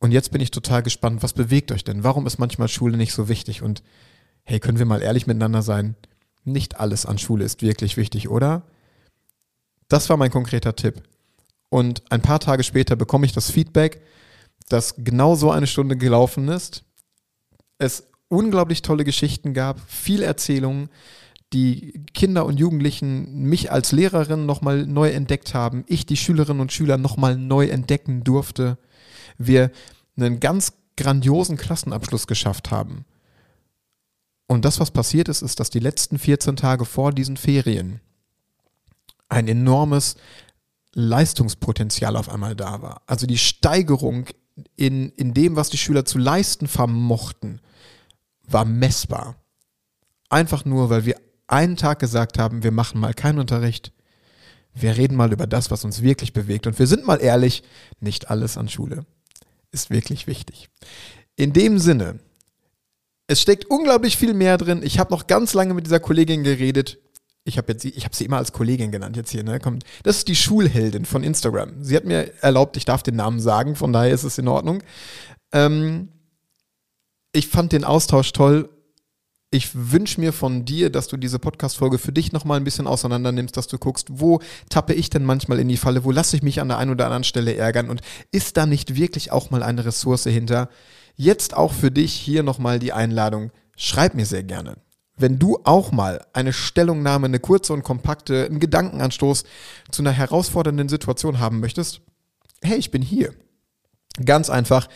Und 0.00 0.12
jetzt 0.12 0.32
bin 0.32 0.40
ich 0.40 0.50
total 0.50 0.82
gespannt, 0.82 1.22
was 1.22 1.34
bewegt 1.34 1.70
euch 1.72 1.84
denn? 1.84 2.02
Warum 2.02 2.26
ist 2.26 2.38
manchmal 2.38 2.68
Schule 2.68 2.96
nicht 2.96 3.12
so 3.12 3.28
wichtig? 3.28 3.62
Und 3.62 3.82
hey, 4.44 4.58
können 4.58 4.78
wir 4.78 4.86
mal 4.86 5.02
ehrlich 5.02 5.26
miteinander 5.26 5.62
sein? 5.62 5.94
Nicht 6.44 6.80
alles 6.80 7.04
an 7.06 7.18
Schule 7.18 7.44
ist 7.44 7.62
wirklich 7.62 7.96
wichtig, 7.98 8.28
oder? 8.28 8.62
Das 9.88 10.08
war 10.08 10.16
mein 10.16 10.30
konkreter 10.30 10.74
Tipp. 10.74 11.02
Und 11.68 12.02
ein 12.10 12.22
paar 12.22 12.40
Tage 12.40 12.64
später 12.64 12.96
bekomme 12.96 13.26
ich 13.26 13.32
das 13.32 13.50
Feedback, 13.50 14.00
dass 14.68 14.94
genau 14.96 15.34
so 15.34 15.50
eine 15.50 15.66
Stunde 15.66 15.96
gelaufen 15.96 16.48
ist. 16.48 16.82
Es 17.78 18.08
unglaublich 18.28 18.82
tolle 18.82 19.04
Geschichten 19.04 19.52
gab, 19.52 19.80
viel 19.90 20.22
Erzählungen, 20.22 20.88
die 21.52 22.04
Kinder 22.14 22.46
und 22.46 22.58
Jugendlichen 22.58 23.42
mich 23.42 23.72
als 23.72 23.92
Lehrerin 23.92 24.46
nochmal 24.46 24.86
neu 24.86 25.10
entdeckt 25.10 25.52
haben, 25.52 25.84
ich 25.88 26.06
die 26.06 26.16
Schülerinnen 26.16 26.60
und 26.60 26.72
Schüler 26.72 26.96
nochmal 26.96 27.36
neu 27.36 27.66
entdecken 27.66 28.22
durfte. 28.22 28.78
Wir 29.40 29.70
einen 30.16 30.38
ganz 30.38 30.74
grandiosen 30.96 31.56
Klassenabschluss 31.56 32.26
geschafft 32.26 32.70
haben. 32.70 33.04
Und 34.46 34.64
das, 34.64 34.80
was 34.80 34.90
passiert 34.90 35.28
ist, 35.28 35.42
ist, 35.42 35.60
dass 35.60 35.70
die 35.70 35.78
letzten 35.78 36.18
14 36.18 36.56
Tage 36.56 36.84
vor 36.84 37.12
diesen 37.12 37.36
Ferien 37.36 38.00
ein 39.28 39.48
enormes 39.48 40.16
Leistungspotenzial 40.92 42.16
auf 42.16 42.28
einmal 42.28 42.54
da 42.54 42.82
war. 42.82 43.02
Also 43.06 43.26
die 43.26 43.38
Steigerung 43.38 44.26
in, 44.76 45.10
in 45.10 45.32
dem, 45.32 45.56
was 45.56 45.70
die 45.70 45.78
Schüler 45.78 46.04
zu 46.04 46.18
leisten 46.18 46.66
vermochten, 46.66 47.60
war 48.42 48.64
messbar. 48.64 49.36
Einfach 50.28 50.64
nur, 50.64 50.90
weil 50.90 51.06
wir 51.06 51.16
einen 51.46 51.76
Tag 51.76 52.00
gesagt 52.00 52.38
haben, 52.38 52.62
wir 52.62 52.72
machen 52.72 53.00
mal 53.00 53.14
keinen 53.14 53.38
Unterricht, 53.38 53.92
wir 54.74 54.96
reden 54.96 55.16
mal 55.16 55.32
über 55.32 55.46
das, 55.46 55.70
was 55.70 55.84
uns 55.84 56.02
wirklich 56.02 56.32
bewegt. 56.32 56.66
Und 56.66 56.78
wir 56.78 56.86
sind 56.86 57.06
mal 57.06 57.22
ehrlich, 57.22 57.62
nicht 58.00 58.30
alles 58.30 58.58
an 58.58 58.68
Schule 58.68 59.06
ist 59.72 59.90
wirklich 59.90 60.26
wichtig. 60.26 60.68
In 61.36 61.52
dem 61.52 61.78
Sinne, 61.78 62.18
es 63.26 63.40
steckt 63.40 63.66
unglaublich 63.66 64.16
viel 64.16 64.34
mehr 64.34 64.58
drin. 64.58 64.82
Ich 64.82 64.98
habe 64.98 65.12
noch 65.12 65.26
ganz 65.26 65.54
lange 65.54 65.74
mit 65.74 65.86
dieser 65.86 66.00
Kollegin 66.00 66.42
geredet 66.42 66.98
ich 67.44 67.58
habe 67.58 67.72
jetzt, 67.72 68.16
sie 68.16 68.24
immer 68.24 68.36
als 68.36 68.52
Kollegin 68.52 68.92
genannt 68.92 69.16
jetzt 69.16 69.30
hier, 69.30 69.42
ne? 69.42 69.60
Kommt, 69.60 69.84
das 70.02 70.18
ist 70.18 70.28
die 70.28 70.36
Schulheldin 70.36 71.04
von 71.04 71.22
Instagram. 71.22 71.82
Sie 71.82 71.96
hat 71.96 72.04
mir 72.04 72.32
erlaubt, 72.42 72.76
ich 72.76 72.84
darf 72.84 73.02
den 73.02 73.16
Namen 73.16 73.40
sagen, 73.40 73.76
von 73.76 73.92
daher 73.92 74.12
ist 74.12 74.24
es 74.24 74.38
in 74.38 74.48
Ordnung. 74.48 74.82
Ähm, 75.52 76.08
ich 77.32 77.48
fand 77.48 77.72
den 77.72 77.84
Austausch 77.84 78.32
toll. 78.32 78.68
Ich 79.52 79.70
wünsche 79.74 80.20
mir 80.20 80.32
von 80.32 80.64
dir, 80.64 80.90
dass 80.90 81.08
du 81.08 81.16
diese 81.16 81.40
Podcast-Folge 81.40 81.98
für 81.98 82.12
dich 82.12 82.30
nochmal 82.30 82.60
ein 82.60 82.64
bisschen 82.64 82.86
auseinander 82.86 83.32
nimmst, 83.32 83.56
dass 83.56 83.66
du 83.66 83.78
guckst, 83.78 84.06
wo 84.10 84.40
tappe 84.68 84.94
ich 84.94 85.10
denn 85.10 85.24
manchmal 85.24 85.58
in 85.58 85.68
die 85.68 85.76
Falle, 85.76 86.04
wo 86.04 86.12
lasse 86.12 86.36
ich 86.36 86.42
mich 86.42 86.60
an 86.60 86.68
der 86.68 86.78
einen 86.78 86.92
oder 86.92 87.06
anderen 87.06 87.24
Stelle 87.24 87.56
ärgern 87.56 87.90
und 87.90 88.00
ist 88.30 88.56
da 88.56 88.66
nicht 88.66 88.94
wirklich 88.94 89.32
auch 89.32 89.50
mal 89.50 89.64
eine 89.64 89.84
Ressource 89.84 90.24
hinter? 90.24 90.68
Jetzt 91.16 91.56
auch 91.56 91.72
für 91.72 91.90
dich 91.90 92.12
hier 92.12 92.44
nochmal 92.44 92.78
die 92.78 92.92
Einladung. 92.92 93.50
Schreib 93.76 94.14
mir 94.14 94.26
sehr 94.26 94.44
gerne 94.44 94.76
wenn 95.20 95.38
du 95.38 95.58
auch 95.64 95.92
mal 95.92 96.24
eine 96.32 96.52
Stellungnahme, 96.52 97.26
eine 97.26 97.40
kurze 97.40 97.72
und 97.72 97.82
kompakte, 97.82 98.46
einen 98.46 98.60
Gedankenanstoß 98.60 99.44
zu 99.90 100.02
einer 100.02 100.12
herausfordernden 100.12 100.88
Situation 100.88 101.38
haben 101.38 101.60
möchtest, 101.60 102.00
hey, 102.62 102.78
ich 102.78 102.90
bin 102.90 103.02
hier. 103.02 103.34
Ganz 104.24 104.50
einfach. 104.50 104.88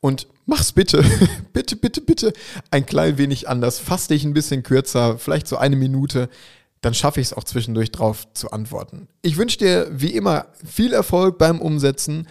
Und 0.00 0.28
mach's 0.46 0.72
bitte, 0.72 1.04
bitte, 1.52 1.76
bitte, 1.76 2.00
bitte 2.00 2.32
ein 2.70 2.86
klein 2.86 3.18
wenig 3.18 3.48
anders. 3.48 3.78
Fass 3.78 4.08
dich 4.08 4.24
ein 4.24 4.34
bisschen 4.34 4.62
kürzer, 4.62 5.18
vielleicht 5.18 5.48
so 5.48 5.56
eine 5.56 5.76
Minute. 5.76 6.28
Dann 6.80 6.94
schaffe 6.94 7.20
ich 7.20 7.28
es 7.28 7.32
auch 7.32 7.44
zwischendurch 7.44 7.90
drauf 7.90 8.32
zu 8.34 8.52
antworten. 8.52 9.08
Ich 9.22 9.36
wünsche 9.36 9.58
dir 9.58 9.88
wie 9.90 10.14
immer 10.14 10.46
viel 10.64 10.92
Erfolg 10.92 11.38
beim 11.38 11.60
Umsetzen 11.60 12.28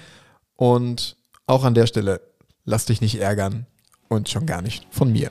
und 0.55 1.17
auch 1.45 1.65
an 1.65 1.73
der 1.73 1.87
Stelle 1.87 2.21
lass 2.63 2.85
dich 2.85 3.01
nicht 3.01 3.19
ärgern 3.19 3.65
und 4.07 4.29
schon 4.29 4.45
gar 4.45 4.61
nicht 4.61 4.87
von 4.89 5.11
mir. 5.11 5.29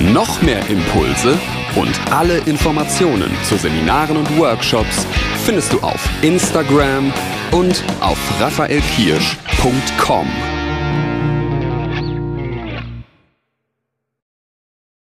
Noch 0.00 0.42
mehr 0.42 0.66
Impulse 0.68 1.38
und 1.76 2.12
alle 2.12 2.38
Informationen 2.38 3.30
zu 3.48 3.56
Seminaren 3.56 4.16
und 4.16 4.38
Workshops 4.38 5.06
findest 5.44 5.74
du 5.74 5.80
auf 5.80 6.08
Instagram 6.22 7.12
und 7.52 7.84
auf 8.00 8.18
raphaelkirsch.com. 8.40 10.53